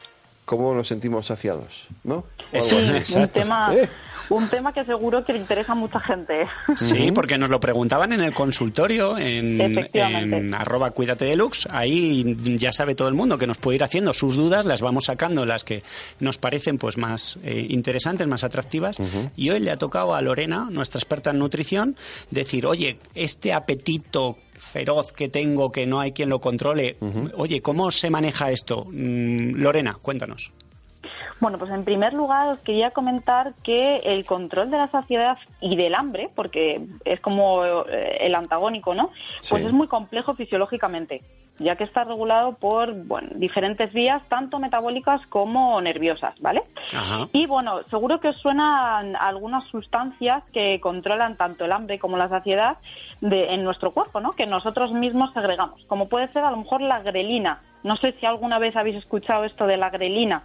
cómo 0.45 0.73
nos 0.73 0.87
sentimos 0.87 1.27
saciados, 1.27 1.87
¿no? 2.03 2.23
Sí, 2.59 3.15
un 3.15 3.27
tema, 3.27 3.75
¿Eh? 3.75 3.87
Un 4.29 4.47
tema 4.49 4.73
que 4.73 4.83
seguro 4.83 5.23
que 5.23 5.33
le 5.33 5.39
interesa 5.39 5.73
a 5.73 5.75
mucha 5.75 5.99
gente. 5.99 6.47
Sí, 6.75 7.11
porque 7.11 7.37
nos 7.37 7.49
lo 7.49 7.59
preguntaban 7.59 8.13
en 8.13 8.21
el 8.21 8.33
consultorio, 8.33 9.17
en, 9.17 9.59
en 9.93 10.53
arroba 10.53 10.91
cuídate 10.91 11.25
deluxe. 11.25 11.67
Ahí 11.71 12.35
ya 12.57 12.71
sabe 12.71 12.95
todo 12.95 13.07
el 13.07 13.13
mundo 13.13 13.37
que 13.37 13.47
nos 13.47 13.57
puede 13.57 13.75
ir 13.75 13.83
haciendo 13.83 14.13
sus 14.13 14.35
dudas, 14.35 14.65
las 14.65 14.81
vamos 14.81 15.05
sacando, 15.05 15.45
las 15.45 15.63
que 15.63 15.83
nos 16.19 16.37
parecen 16.37 16.77
pues 16.77 16.97
más 16.97 17.39
eh, 17.43 17.67
interesantes, 17.69 18.27
más 18.27 18.43
atractivas. 18.43 18.97
Y 19.35 19.49
hoy 19.49 19.59
le 19.59 19.71
ha 19.71 19.77
tocado 19.77 20.15
a 20.15 20.21
Lorena, 20.21 20.67
nuestra 20.71 20.99
experta 20.99 21.31
en 21.31 21.39
nutrición, 21.39 21.95
decir, 22.31 22.65
oye, 22.65 22.99
este 23.15 23.53
apetito 23.53 24.37
feroz 24.53 25.11
que 25.11 25.29
tengo, 25.29 25.71
que 25.71 25.85
no 25.85 25.99
hay 25.99 26.11
quien 26.11 26.29
lo 26.29 26.39
controle. 26.39 26.97
Oye, 27.35 27.61
¿cómo 27.61 27.91
se 27.91 28.09
maneja 28.09 28.51
esto? 28.51 28.85
Mm, 28.85 29.61
Lorena, 29.61 29.97
cuéntanos. 30.01 30.51
Bueno, 31.39 31.59
pues 31.59 31.71
en 31.71 31.83
primer 31.83 32.13
lugar 32.13 32.47
os 32.49 32.59
quería 32.59 32.91
comentar 32.91 33.53
que 33.63 33.97
el 33.97 34.25
control 34.25 34.71
de 34.71 34.77
la 34.77 34.87
saciedad 34.87 35.37
y 35.61 35.75
del 35.75 35.93
hambre, 35.93 36.29
porque 36.33 36.81
es 37.05 37.19
como 37.19 37.63
eh, 37.63 38.17
el 38.21 38.33
antagónico, 38.33 38.95
¿no? 38.95 39.11
Pues 39.47 39.65
es 39.65 39.71
muy 39.71 39.87
complejo 39.87 40.33
fisiológicamente, 40.33 41.21
ya 41.59 41.75
que 41.75 41.83
está 41.83 42.03
regulado 42.05 42.53
por 42.53 42.93
bueno, 42.93 43.29
diferentes 43.35 43.93
vías, 43.93 44.27
tanto 44.27 44.57
metabólicas 44.57 45.25
como 45.27 45.79
nerviosas, 45.79 46.33
¿vale? 46.41 46.63
Y 47.33 47.45
bueno, 47.45 47.81
seguro 47.89 48.19
que 48.19 48.29
os 48.29 48.37
suenan 48.37 49.15
algunas 49.15 49.67
sustancias 49.67 50.43
que 50.51 50.79
controlan 50.79 51.37
tanto 51.37 51.65
el 51.65 51.71
hambre 51.71 51.99
como 51.99 52.17
la 52.17 52.29
saciedad 52.29 52.77
de, 53.21 53.53
en 53.53 53.63
nuestro 53.63 53.91
cuerpo, 53.91 54.19
¿no? 54.21 54.31
Que 54.31 54.47
nosotros 54.47 54.91
mismos 54.91 55.33
segregamos, 55.33 55.83
como 55.85 56.09
puede 56.09 56.29
ser 56.29 56.43
a 56.43 56.51
lo 56.51 56.57
mejor 56.57 56.81
la 56.81 56.99
grelina. 57.01 57.61
No 57.83 57.95
sé 57.95 58.13
si 58.19 58.25
alguna 58.25 58.57
vez 58.57 58.75
habéis 58.75 58.97
escuchado 58.97 59.43
esto 59.45 59.67
de 59.67 59.77
la 59.77 59.91
grelina. 59.91 60.43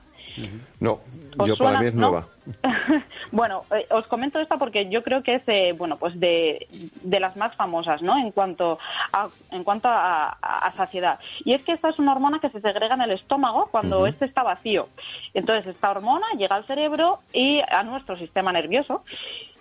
No, 0.81 1.01
yo 1.45 1.57
para 1.57 1.81
mí 1.81 1.87
es 1.87 1.95
nueva. 1.95 2.27
bueno, 3.33 3.65
eh, 3.71 3.87
os 3.91 4.07
comento 4.07 4.41
esta 4.41 4.57
porque 4.57 4.89
yo 4.89 5.03
creo 5.03 5.23
que 5.23 5.37
es 5.37 5.43
eh, 5.47 5.75
bueno 5.77 5.97
pues 5.97 6.19
de, 6.19 6.67
de, 7.03 7.21
las 7.21 7.37
más 7.37 7.55
famosas, 7.55 8.03
¿no? 8.03 8.19
En 8.19 8.33
cuanto 8.33 8.79
a 9.13 9.29
en 9.51 9.63
cuanto 9.63 9.89
a, 9.89 10.73
saciedad. 10.77 11.19
Y 11.45 11.53
es 11.55 11.63
que 11.63 11.73
esta 11.73 11.91
es 11.91 11.99
una 11.99 12.13
hormona 12.13 12.41
que 12.41 12.51
se 12.51 12.61
segrega 12.61 12.95
en 12.95 13.03
el 13.03 13.13
estómago 13.13 13.69
cuando 13.71 14.07
este 14.07 14.25
está 14.25 14.43
vacío. 14.43 14.89
Entonces 15.35 15.67
esta 15.67 15.91
hormona 15.91 16.27
llega 16.37 16.57
al 16.57 16.65
cerebro 16.65 17.19
y 17.33 17.61
a 17.61 17.83
nuestro 17.83 18.17
sistema 18.17 18.53
nervioso 18.53 19.05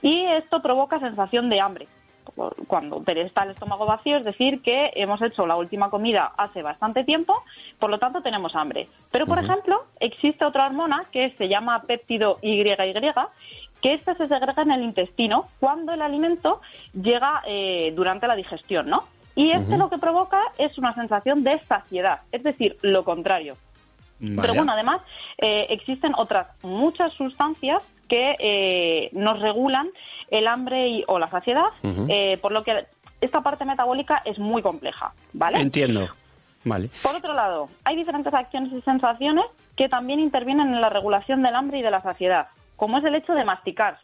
y 0.02 0.26
esto 0.26 0.62
provoca 0.62 1.00
sensación 1.00 1.50
de 1.50 1.60
hambre 1.60 1.88
cuando 2.68 3.04
está 3.06 3.44
el 3.44 3.52
estómago 3.52 3.86
vacío, 3.86 4.18
es 4.18 4.26
decir, 4.26 4.62
que 4.62 4.92
hemos 4.96 5.22
hecho 5.22 5.46
la 5.46 5.56
última 5.56 5.90
comida 5.90 6.32
hace 6.38 6.62
bastante 6.62 7.04
tiempo, 7.04 7.44
por 7.80 7.90
lo 7.90 8.00
tanto 8.00 8.22
tenemos 8.22 8.56
hambre. 8.56 8.88
Pero, 9.12 9.26
por 9.26 9.40
ejemplo, 9.40 9.86
existe 10.00 10.46
otra 10.46 10.66
hormona 10.66 11.04
que 11.12 11.32
se 11.38 11.48
llama 11.48 11.82
péptido 11.84 12.40
YY, 12.42 12.64
que 13.82 13.94
esta 13.94 14.16
se 14.16 14.28
segrega 14.28 14.62
en 14.62 14.72
el 14.72 14.84
intestino 14.84 15.48
cuando 15.60 15.94
el 15.94 16.02
alimento 16.02 16.62
llega 16.94 17.42
eh, 17.48 17.92
durante 17.96 18.28
la 18.28 18.36
digestión, 18.36 18.90
¿no? 18.90 19.04
Y 19.36 19.52
este 19.52 19.78
lo 19.78 19.90
que 19.90 19.98
provoca 19.98 20.42
es 20.58 20.78
una 20.78 20.94
sensación 20.94 21.44
de 21.44 21.60
saciedad, 21.60 22.20
es 22.32 22.44
decir, 22.44 22.78
lo 22.82 23.04
contrario. 23.04 23.56
Pero 24.20 24.54
bueno, 24.54 24.74
además 24.74 25.02
eh, 25.40 25.66
existen 25.70 26.14
otras 26.16 26.48
muchas 26.64 27.12
sustancias 27.14 27.82
que 28.12 28.36
eh, 28.40 29.10
nos 29.14 29.40
regulan 29.40 29.90
el 30.30 30.46
hambre 30.46 30.90
y, 30.90 31.04
o 31.08 31.18
la 31.18 31.30
saciedad, 31.30 31.68
eh, 32.10 32.38
por 32.42 32.52
lo 32.52 32.62
que 32.62 32.86
esta 33.22 33.40
parte 33.40 33.64
metabólica 33.64 34.22
es 34.26 34.38
muy 34.38 34.62
compleja, 34.62 35.14
¿vale? 35.32 35.62
Entiendo. 35.62 36.10
Vale. 36.66 36.90
Por 37.02 37.16
otro 37.16 37.34
lado, 37.34 37.70
hay 37.86 37.96
diferentes 37.96 38.34
acciones 38.34 38.74
y 38.74 38.82
sensaciones 38.82 39.46
que 39.78 39.88
también 39.88 40.20
intervienen 40.20 40.74
en 40.74 40.82
la 40.82 40.90
regulación 40.90 41.42
del 41.42 41.56
hambre 41.56 41.80
y 41.80 41.82
de 41.84 41.90
la 41.90 42.02
saciedad, 42.02 42.48
como 42.76 42.98
es 42.98 43.06
el 43.06 43.16
hecho 43.16 43.32
de 43.34 43.46
masticar. 43.46 44.00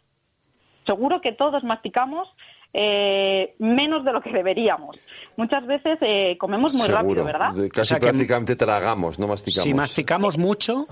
Seguro 0.86 1.20
que 1.20 1.32
todos 1.32 1.62
masticamos 1.62 2.28
eh, 2.72 3.54
menos 3.58 4.06
de 4.06 4.12
lo 4.12 4.22
que 4.22 4.30
deberíamos. 4.30 4.98
Muchas 5.36 5.66
veces 5.66 5.98
eh, 6.00 6.38
comemos 6.38 6.72
muy 6.72 6.88
rápido, 6.88 7.24
¿verdad? 7.24 7.52
Casi 7.70 7.94
prácticamente 7.96 8.56
tragamos, 8.56 9.18
no 9.18 9.28
masticamos. 9.28 9.64
Si 9.64 9.74
masticamos 9.74 10.38
mucho, 10.38 10.86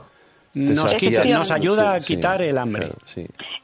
nos, 0.56 1.50
ayuda 1.50 1.94
a 1.94 2.00
quitar 2.00 2.40
el 2.42 2.58
hambre. 2.58 2.90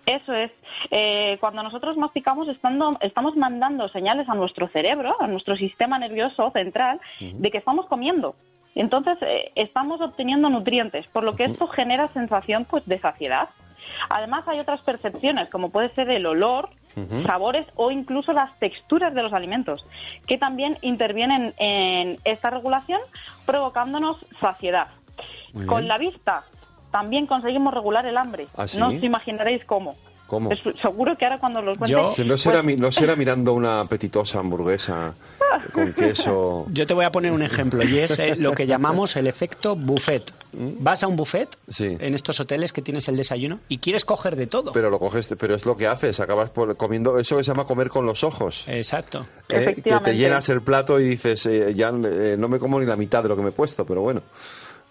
Eso 0.06 0.34
es. 0.34 0.50
Eh, 0.90 1.36
cuando 1.40 1.62
nosotros 1.62 1.96
masticamos, 1.96 2.48
estando, 2.48 2.98
estamos 3.00 3.36
mandando 3.36 3.88
señales 3.88 4.28
a 4.28 4.34
nuestro 4.34 4.68
cerebro, 4.68 5.16
a 5.20 5.26
nuestro 5.26 5.56
sistema 5.56 5.98
nervioso 5.98 6.50
central, 6.50 7.00
de 7.20 7.50
que 7.50 7.58
estamos 7.58 7.86
comiendo. 7.86 8.34
Entonces, 8.74 9.18
eh, 9.22 9.52
estamos 9.54 10.00
obteniendo 10.00 10.48
nutrientes, 10.48 11.06
por 11.08 11.24
lo 11.24 11.36
que 11.36 11.44
esto 11.44 11.66
genera 11.68 12.08
sensación 12.08 12.64
pues, 12.64 12.84
de 12.86 12.98
saciedad. 12.98 13.48
Además, 14.08 14.44
hay 14.46 14.58
otras 14.60 14.80
percepciones, 14.82 15.48
como 15.50 15.70
puede 15.70 15.90
ser 15.94 16.10
el 16.10 16.26
olor, 16.26 16.70
sabores 17.26 17.66
o 17.74 17.90
incluso 17.90 18.34
las 18.34 18.58
texturas 18.58 19.14
de 19.14 19.22
los 19.22 19.32
alimentos, 19.32 19.84
que 20.26 20.36
también 20.36 20.76
intervienen 20.82 21.54
en 21.56 22.18
esta 22.24 22.50
regulación, 22.50 23.00
provocándonos 23.46 24.18
saciedad. 24.40 24.88
Con 25.66 25.86
la 25.86 25.98
vista, 25.98 26.44
también 26.92 27.26
conseguimos 27.26 27.74
regular 27.74 28.06
el 28.06 28.16
hambre. 28.16 28.46
¿Ah, 28.56 28.66
no 28.78 28.88
os 28.88 29.02
imaginaréis 29.02 29.64
cómo. 29.64 29.96
¿Cómo? 30.28 30.48
seguro 30.80 31.14
que 31.18 31.26
ahora 31.26 31.38
cuando 31.38 31.60
lo 31.60 31.74
cuente... 31.74 31.92
Yo, 31.92 32.24
no, 32.24 32.38
será, 32.38 32.62
pues 32.62 32.78
no 32.78 32.90
será 32.90 33.16
mirando 33.16 33.52
una 33.52 33.80
apetitosa 33.80 34.38
hamburguesa 34.38 35.14
con 35.74 35.92
queso... 35.92 36.64
Yo 36.72 36.86
te 36.86 36.94
voy 36.94 37.04
a 37.04 37.12
poner 37.12 37.32
un 37.32 37.42
ejemplo 37.42 37.82
y 37.84 37.98
es 37.98 38.18
eh, 38.18 38.34
lo 38.36 38.52
que 38.52 38.66
llamamos 38.66 39.14
el 39.16 39.26
efecto 39.26 39.76
buffet. 39.76 40.32
¿Mm? 40.54 40.82
Vas 40.82 41.02
a 41.02 41.06
un 41.08 41.16
buffet 41.16 41.54
en 41.78 42.14
estos 42.14 42.40
hoteles 42.40 42.72
que 42.72 42.80
tienes 42.80 43.08
el 43.08 43.16
desayuno 43.18 43.60
y 43.68 43.76
quieres 43.76 44.06
coger 44.06 44.36
de 44.36 44.46
todo. 44.46 44.72
Pero 44.72 44.88
lo 44.88 44.98
coges, 44.98 45.28
pero 45.38 45.54
es 45.54 45.66
lo 45.66 45.76
que 45.76 45.86
haces, 45.86 46.18
acabas 46.18 46.50
comiendo, 46.78 47.18
eso 47.18 47.36
se 47.36 47.44
llama 47.44 47.64
comer 47.64 47.90
con 47.90 48.06
los 48.06 48.24
ojos. 48.24 48.64
Exacto. 48.68 49.26
¿Eh? 49.50 49.82
Que 49.84 50.00
te 50.00 50.16
llenas 50.16 50.48
el 50.48 50.62
plato 50.62 50.98
y 50.98 51.04
dices, 51.10 51.44
eh, 51.44 51.74
ya 51.74 51.92
no 51.92 52.48
me 52.48 52.58
como 52.58 52.80
ni 52.80 52.86
la 52.86 52.96
mitad 52.96 53.22
de 53.22 53.28
lo 53.28 53.36
que 53.36 53.42
me 53.42 53.50
he 53.50 53.52
puesto, 53.52 53.84
pero 53.84 54.00
bueno. 54.00 54.22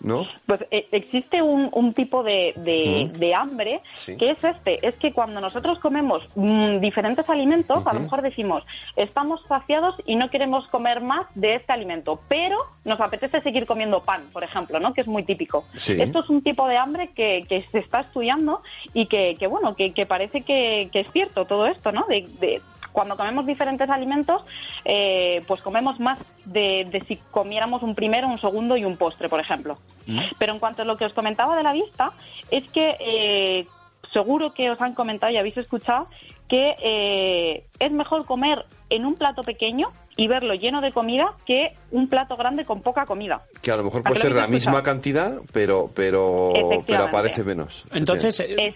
¿No? 0.04 0.26
Pues 0.46 0.62
eh, 0.72 0.88
existe 0.92 1.42
un, 1.42 1.94
tipo 1.94 2.24
de, 2.24 2.54
de, 2.56 3.36
hambre 3.36 3.82
que 4.06 4.32
es 4.32 4.44
este, 4.44 4.86
es 4.86 4.96
que 4.96 5.12
cuando 5.14 5.42
nosotros 5.42 5.80
comemos 5.80 6.28
mm, 6.36 6.80
diferentes 6.80 7.28
alimentos, 7.30 7.86
a 7.86 7.94
lo 7.94 8.00
mejor 8.02 8.22
decimos, 8.22 8.64
estamos 8.96 9.42
saciados 9.48 9.96
y 10.06 10.16
no 10.16 10.30
queremos 10.30 10.68
comer 10.68 11.02
más 11.02 11.28
de 11.36 11.56
este 11.56 11.74
alimento, 11.74 12.22
pero 12.28 12.58
nos 12.86 13.00
apetece 13.00 13.42
seguir 13.42 13.66
comiendo 13.66 14.02
pan, 14.04 14.24
por 14.32 14.44
ejemplo, 14.44 14.80
¿no? 14.80 14.94
Que 14.94 15.02
es 15.02 15.08
muy 15.08 15.24
típico. 15.24 15.66
Esto 15.74 16.20
es 16.20 16.30
un 16.30 16.42
tipo 16.42 16.68
de 16.68 16.78
hambre 16.78 17.10
que, 17.10 17.46
que 17.48 17.66
se 17.72 17.80
está 17.80 18.02
estudiando 18.02 18.62
y 18.94 19.08
que, 19.08 19.36
que 19.38 19.48
bueno, 19.48 19.76
que, 19.76 19.94
que 19.94 20.06
parece 20.06 20.42
que, 20.42 20.90
es 20.92 21.12
cierto 21.12 21.46
todo 21.46 21.66
esto, 21.68 21.92
¿no? 21.92 22.06
De, 22.08 22.28
de, 22.40 22.62
cuando 22.92 23.18
comemos 23.18 23.46
diferentes 23.46 23.90
alimentos, 23.90 24.44
eh, 24.86 25.44
pues 25.48 25.62
comemos 25.62 26.00
más 26.00 26.20
de, 26.46 27.04
si 27.08 27.18
comiéramos 27.32 27.84
un 27.84 27.96
primero, 27.96 28.28
un 28.28 28.40
segundo 28.40 28.78
y 28.78 28.86
un 28.86 28.98
postre, 28.98 29.30
por 29.30 29.40
ejemplo. 29.40 29.78
Mm. 30.08 30.20
Pero 30.38 30.54
en 30.54 30.60
cuanto 30.60 30.82
a 30.82 30.86
lo 30.86 30.98
que 30.98 31.06
os 31.06 31.14
comentaba 31.14 31.56
de 31.56 31.64
la 31.64 31.74
vista, 31.74 32.12
es 32.50 32.70
que 32.72 32.98
eh, 33.00 33.68
seguro 34.12 34.54
que 34.54 34.70
os 34.70 34.82
han 34.82 34.94
comentado 34.94 35.32
y 35.32 35.38
habéis 35.38 35.58
escuchado 35.58 36.08
que 36.48 36.76
eh, 36.84 37.66
es 37.80 37.92
mejor 37.92 38.26
comer 38.26 38.66
en 38.90 39.06
un 39.06 39.16
plato 39.16 39.42
pequeño 39.42 39.88
y 40.18 40.28
verlo 40.28 40.54
lleno 40.54 40.82
de 40.82 40.92
comida 40.92 41.34
que 41.46 41.70
un 41.92 42.08
plato 42.08 42.36
grande 42.36 42.66
con 42.66 42.82
poca 42.82 43.06
comida. 43.06 43.42
Que 43.62 43.72
a 43.72 43.78
lo 43.78 43.84
mejor 43.84 44.04
puede 44.04 44.20
ser 44.20 44.34
la 44.34 44.48
misma 44.48 44.82
cantidad, 44.84 45.40
pero 45.52 45.90
pero, 45.94 46.54
pero 46.86 47.04
aparece 47.06 47.44
menos. 47.44 47.84
Entonces, 47.94 48.40
eh, 48.40 48.74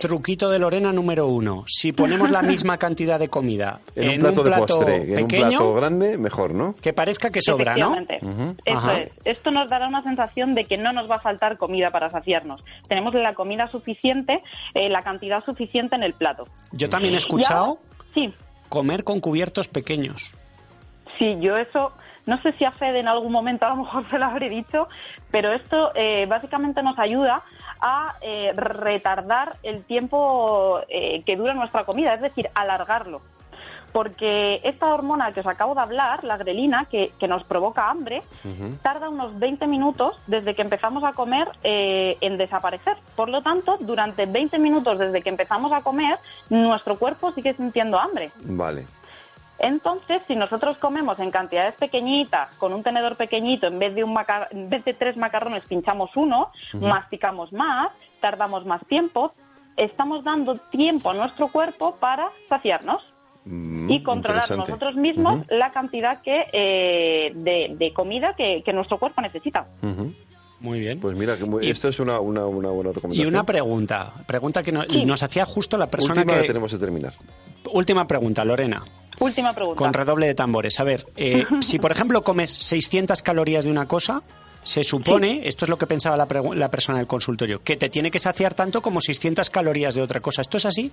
truquito 0.00 0.50
de 0.50 0.58
Lorena 0.58 0.92
número 0.92 1.26
uno. 1.26 1.64
Si 1.66 1.92
ponemos 1.92 2.30
la 2.30 2.42
misma 2.42 2.78
cantidad 2.78 3.18
de 3.18 3.28
comida 3.28 3.80
en, 3.94 4.24
un 4.24 4.34
plato, 4.34 4.42
de 4.42 4.56
postre, 4.56 5.00
pequeño, 5.00 5.18
en 5.18 5.24
un 5.24 5.50
plato 5.50 5.74
grande, 5.74 6.18
mejor, 6.18 6.54
¿no? 6.54 6.74
Que 6.80 6.92
parezca 6.92 7.30
que 7.30 7.40
sobra, 7.40 7.76
¿no? 7.76 7.96
Eso 8.64 8.90
es. 8.90 9.10
Esto 9.24 9.50
nos 9.50 9.68
dará 9.68 9.88
una 9.88 10.02
sensación 10.02 10.54
de 10.54 10.64
que 10.64 10.76
no 10.76 10.92
nos 10.92 11.10
va 11.10 11.16
a 11.16 11.20
faltar 11.20 11.56
comida 11.56 11.90
para 11.90 12.10
saciarnos. 12.10 12.64
Tenemos 12.88 13.14
la 13.14 13.34
comida 13.34 13.68
suficiente, 13.68 14.42
eh, 14.74 14.88
la 14.88 15.02
cantidad 15.02 15.44
suficiente 15.44 15.96
en 15.96 16.02
el 16.02 16.14
plato. 16.14 16.44
Yo 16.72 16.88
también 16.88 17.14
he 17.14 17.18
escuchado 17.18 17.78
sí. 18.14 18.32
comer 18.68 19.04
con 19.04 19.20
cubiertos 19.20 19.68
pequeños. 19.68 20.34
Sí, 21.18 21.36
yo 21.40 21.56
eso 21.56 21.92
no 22.26 22.42
sé 22.42 22.52
si 22.52 22.64
a 22.64 22.72
Fede 22.72 23.00
en 23.00 23.08
algún 23.08 23.32
momento 23.32 23.66
a 23.66 23.70
lo 23.70 23.76
mejor 23.76 24.08
se 24.10 24.18
lo 24.18 24.26
habré 24.26 24.50
dicho, 24.50 24.88
pero 25.30 25.52
esto 25.52 25.92
eh, 25.94 26.26
básicamente 26.28 26.82
nos 26.82 26.98
ayuda 26.98 27.42
a 27.80 28.16
eh, 28.20 28.52
retardar 28.54 29.56
el 29.62 29.84
tiempo 29.84 30.80
eh, 30.88 31.22
que 31.24 31.36
dura 31.36 31.54
nuestra 31.54 31.84
comida, 31.84 32.14
es 32.14 32.20
decir, 32.20 32.50
alargarlo. 32.54 33.20
Porque 33.92 34.60
esta 34.64 34.92
hormona 34.92 35.32
que 35.32 35.40
os 35.40 35.46
acabo 35.46 35.74
de 35.74 35.80
hablar, 35.80 36.22
la 36.24 36.36
grelina, 36.36 36.86
que, 36.90 37.12
que 37.18 37.28
nos 37.28 37.44
provoca 37.44 37.88
hambre, 37.88 38.22
tarda 38.82 39.08
unos 39.08 39.38
20 39.38 39.66
minutos 39.68 40.18
desde 40.26 40.54
que 40.54 40.60
empezamos 40.60 41.02
a 41.02 41.12
comer 41.12 41.48
eh, 41.62 42.18
en 42.20 42.36
desaparecer. 42.36 42.96
Por 43.14 43.30
lo 43.30 43.40
tanto, 43.40 43.78
durante 43.80 44.26
20 44.26 44.58
minutos 44.58 44.98
desde 44.98 45.22
que 45.22 45.30
empezamos 45.30 45.72
a 45.72 45.80
comer, 45.80 46.18
nuestro 46.50 46.98
cuerpo 46.98 47.32
sigue 47.32 47.54
sintiendo 47.54 47.98
hambre. 47.98 48.30
Vale. 48.42 48.84
Entonces, 49.58 50.22
si 50.26 50.36
nosotros 50.36 50.76
comemos 50.78 51.18
en 51.18 51.30
cantidades 51.30 51.74
pequeñitas, 51.76 52.54
con 52.56 52.72
un 52.74 52.82
tenedor 52.82 53.16
pequeñito, 53.16 53.66
en 53.68 53.78
vez 53.78 53.94
de, 53.94 54.04
un 54.04 54.12
macar- 54.14 54.48
en 54.50 54.68
vez 54.68 54.84
de 54.84 54.92
tres 54.94 55.16
macarrones, 55.16 55.64
pinchamos 55.64 56.10
uno, 56.16 56.50
masticamos 56.74 57.52
más, 57.52 57.88
tardamos 58.20 58.66
más 58.66 58.84
tiempo, 58.86 59.30
estamos 59.76 60.24
dando 60.24 60.56
tiempo 60.70 61.10
a 61.10 61.14
nuestro 61.14 61.48
cuerpo 61.48 61.96
para 61.96 62.28
saciarnos 62.48 63.02
Mm, 63.48 63.88
y 63.92 64.02
controlar 64.02 64.50
nosotros 64.56 64.96
mismos 64.96 65.44
la 65.50 65.70
cantidad 65.70 66.20
que 66.20 66.46
eh, 66.52 67.30
de, 67.32 67.76
de 67.78 67.92
comida 67.92 68.34
que, 68.36 68.60
que 68.64 68.72
nuestro 68.72 68.98
cuerpo 68.98 69.20
necesita. 69.22 69.68
Muy 70.58 70.80
bien. 70.80 70.98
Pues 70.98 71.16
mira, 71.16 71.36
que 71.36 71.44
muy- 71.44 71.64
Y- 71.64 71.70
esto 71.70 71.88
es 71.88 72.00
una, 72.00 72.18
una, 72.18 72.44
una 72.46 72.70
buena 72.70 72.90
y 72.90 72.94
recomendación. 72.94 73.32
una 73.32 73.44
pregunta, 73.44 74.12
pregunta 74.26 74.64
que 74.64 74.72
no- 74.72 74.82
Sí. 74.82 75.04
nos 75.06 75.22
hacía 75.22 75.44
justo 75.44 75.76
la 75.78 75.86
persona 75.88 76.22
Última 76.22 76.40
que... 76.40 76.46
tenemos 76.48 76.72
que 76.72 76.78
terminar. 76.78 77.12
Última 77.72 78.04
pregunta, 78.08 78.44
Lorena. 78.44 78.82
Última 79.20 79.52
pregunta. 79.54 79.78
Con 79.78 79.92
redoble 79.92 80.26
de 80.26 80.34
tambores. 80.34 80.78
A 80.80 80.84
ver, 80.84 81.06
eh, 81.16 81.44
si 81.60 81.78
por 81.78 81.92
ejemplo 81.92 82.22
comes 82.22 82.52
600 82.52 83.22
calorías 83.22 83.64
de 83.64 83.70
una 83.70 83.86
cosa, 83.86 84.22
se 84.62 84.82
supone, 84.82 85.42
esto 85.46 85.64
es 85.64 85.68
lo 85.68 85.78
que 85.78 85.86
pensaba 85.86 86.16
la, 86.16 86.26
la 86.54 86.70
persona 86.70 86.98
del 86.98 87.06
consultorio, 87.06 87.62
que 87.62 87.76
te 87.76 87.88
tiene 87.88 88.10
que 88.10 88.18
saciar 88.18 88.54
tanto 88.54 88.82
como 88.82 89.00
600 89.00 89.48
calorías 89.50 89.94
de 89.94 90.02
otra 90.02 90.20
cosa. 90.20 90.42
¿Esto 90.42 90.56
es 90.56 90.66
así? 90.66 90.90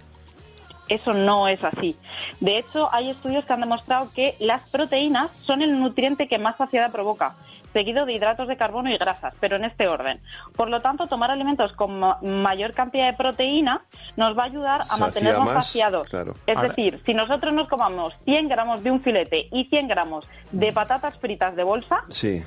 Eso 0.89 1.13
no 1.13 1.47
es 1.47 1.63
así. 1.63 1.95
De 2.39 2.59
hecho, 2.59 2.93
hay 2.93 3.09
estudios 3.09 3.45
que 3.45 3.53
han 3.53 3.61
demostrado 3.61 4.11
que 4.13 4.35
las 4.39 4.69
proteínas 4.69 5.31
son 5.45 5.61
el 5.61 5.79
nutriente 5.79 6.27
que 6.27 6.37
más 6.37 6.57
saciedad 6.57 6.91
provoca, 6.91 7.35
seguido 7.73 8.05
de 8.05 8.13
hidratos 8.13 8.47
de 8.47 8.55
carbono 8.55 8.89
y 8.89 8.97
grasas, 8.97 9.33
pero 9.39 9.55
en 9.57 9.65
este 9.65 9.87
orden. 9.87 10.19
Por 10.55 10.69
lo 10.69 10.81
tanto, 10.81 11.07
tomar 11.07 11.31
alimentos 11.31 11.73
con 11.73 11.99
ma- 11.99 12.19
mayor 12.21 12.73
cantidad 12.73 13.07
de 13.07 13.17
proteína 13.17 13.81
nos 14.15 14.37
va 14.37 14.43
a 14.43 14.45
ayudar 14.45 14.81
a 14.81 14.83
Sacia 14.85 15.05
mantenernos 15.05 15.45
más, 15.45 15.65
saciados. 15.65 16.07
claro. 16.07 16.33
Es 16.47 16.55
Ahora- 16.55 16.69
decir, 16.69 17.01
si 17.05 17.13
nosotros 17.13 17.53
nos 17.53 17.67
comamos 17.67 18.13
100 18.25 18.47
gramos 18.47 18.83
de 18.83 18.91
un 18.91 19.01
filete 19.01 19.47
y 19.51 19.65
100 19.65 19.87
gramos 19.87 20.25
de 20.51 20.71
patatas 20.71 21.17
fritas 21.17 21.55
de 21.55 21.63
bolsa, 21.63 22.03
Sí. 22.09 22.43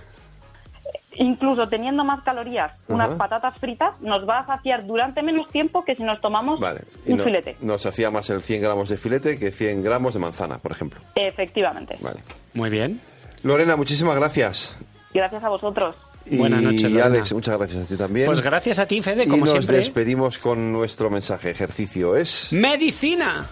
incluso 1.19 1.67
teniendo 1.69 2.05
más 2.05 2.23
calorías, 2.23 2.73
unas 2.89 3.09
Ajá. 3.09 3.19
patatas 3.19 3.59
fritas 3.59 3.99
nos 4.03 4.29
va 4.29 4.41
a 4.41 4.47
saciar 4.47 4.87
durante 4.87 5.23
menos 5.23 5.49
tiempo 5.49 5.83
que 5.85 5.95
si 5.97 6.03
nos 6.03 6.21
tomamos 6.21 6.61
Vale. 6.61 6.83
Y 7.07 7.13
un 7.13 7.19
no- 7.19 7.25
filete. 7.25 7.57
Nos 7.61 7.87
hacía 7.87 8.11
más 8.11 8.29
el 8.31 8.43
100 8.43 8.61
gramos 8.63 8.89
de 8.91 8.99
filete 8.99 9.39
que 9.39 9.51
100 9.51 9.83
gramos 9.83 10.15
de 10.15 10.21
manzana, 10.21 10.59
por 10.59 10.73
ejemplo. 10.73 11.01
Efectivamente. 11.15 11.97
Vale. 12.01 12.21
Muy 12.55 12.69
bien. 12.71 13.01
Lorena, 13.43 13.77
muchísimas 13.77 14.17
gracias. 14.17 14.77
Gracias 15.17 15.43
a 15.43 15.49
vosotros. 15.49 15.97
Y 16.27 16.37
Buenas 16.37 16.63
noches, 16.63 16.83
Lorena. 16.83 17.07
Alex, 17.07 17.33
muchas 17.33 17.57
gracias 17.57 17.85
a 17.85 17.89
ti 17.89 17.97
también. 17.97 18.27
Pues 18.27 18.43
gracias 18.43 18.79
a 18.79 18.87
ti, 18.87 19.01
Fede, 19.01 19.25
como 19.25 19.37
y 19.37 19.41
nos 19.41 19.51
siempre. 19.51 19.79
Nos 19.79 19.87
despedimos 19.87 20.39
con 20.39 20.73
nuestro 20.73 21.09
mensaje. 21.09 21.51
Ejercicio 21.51 22.17
es. 22.17 22.53
¡Medicina! 22.53 23.49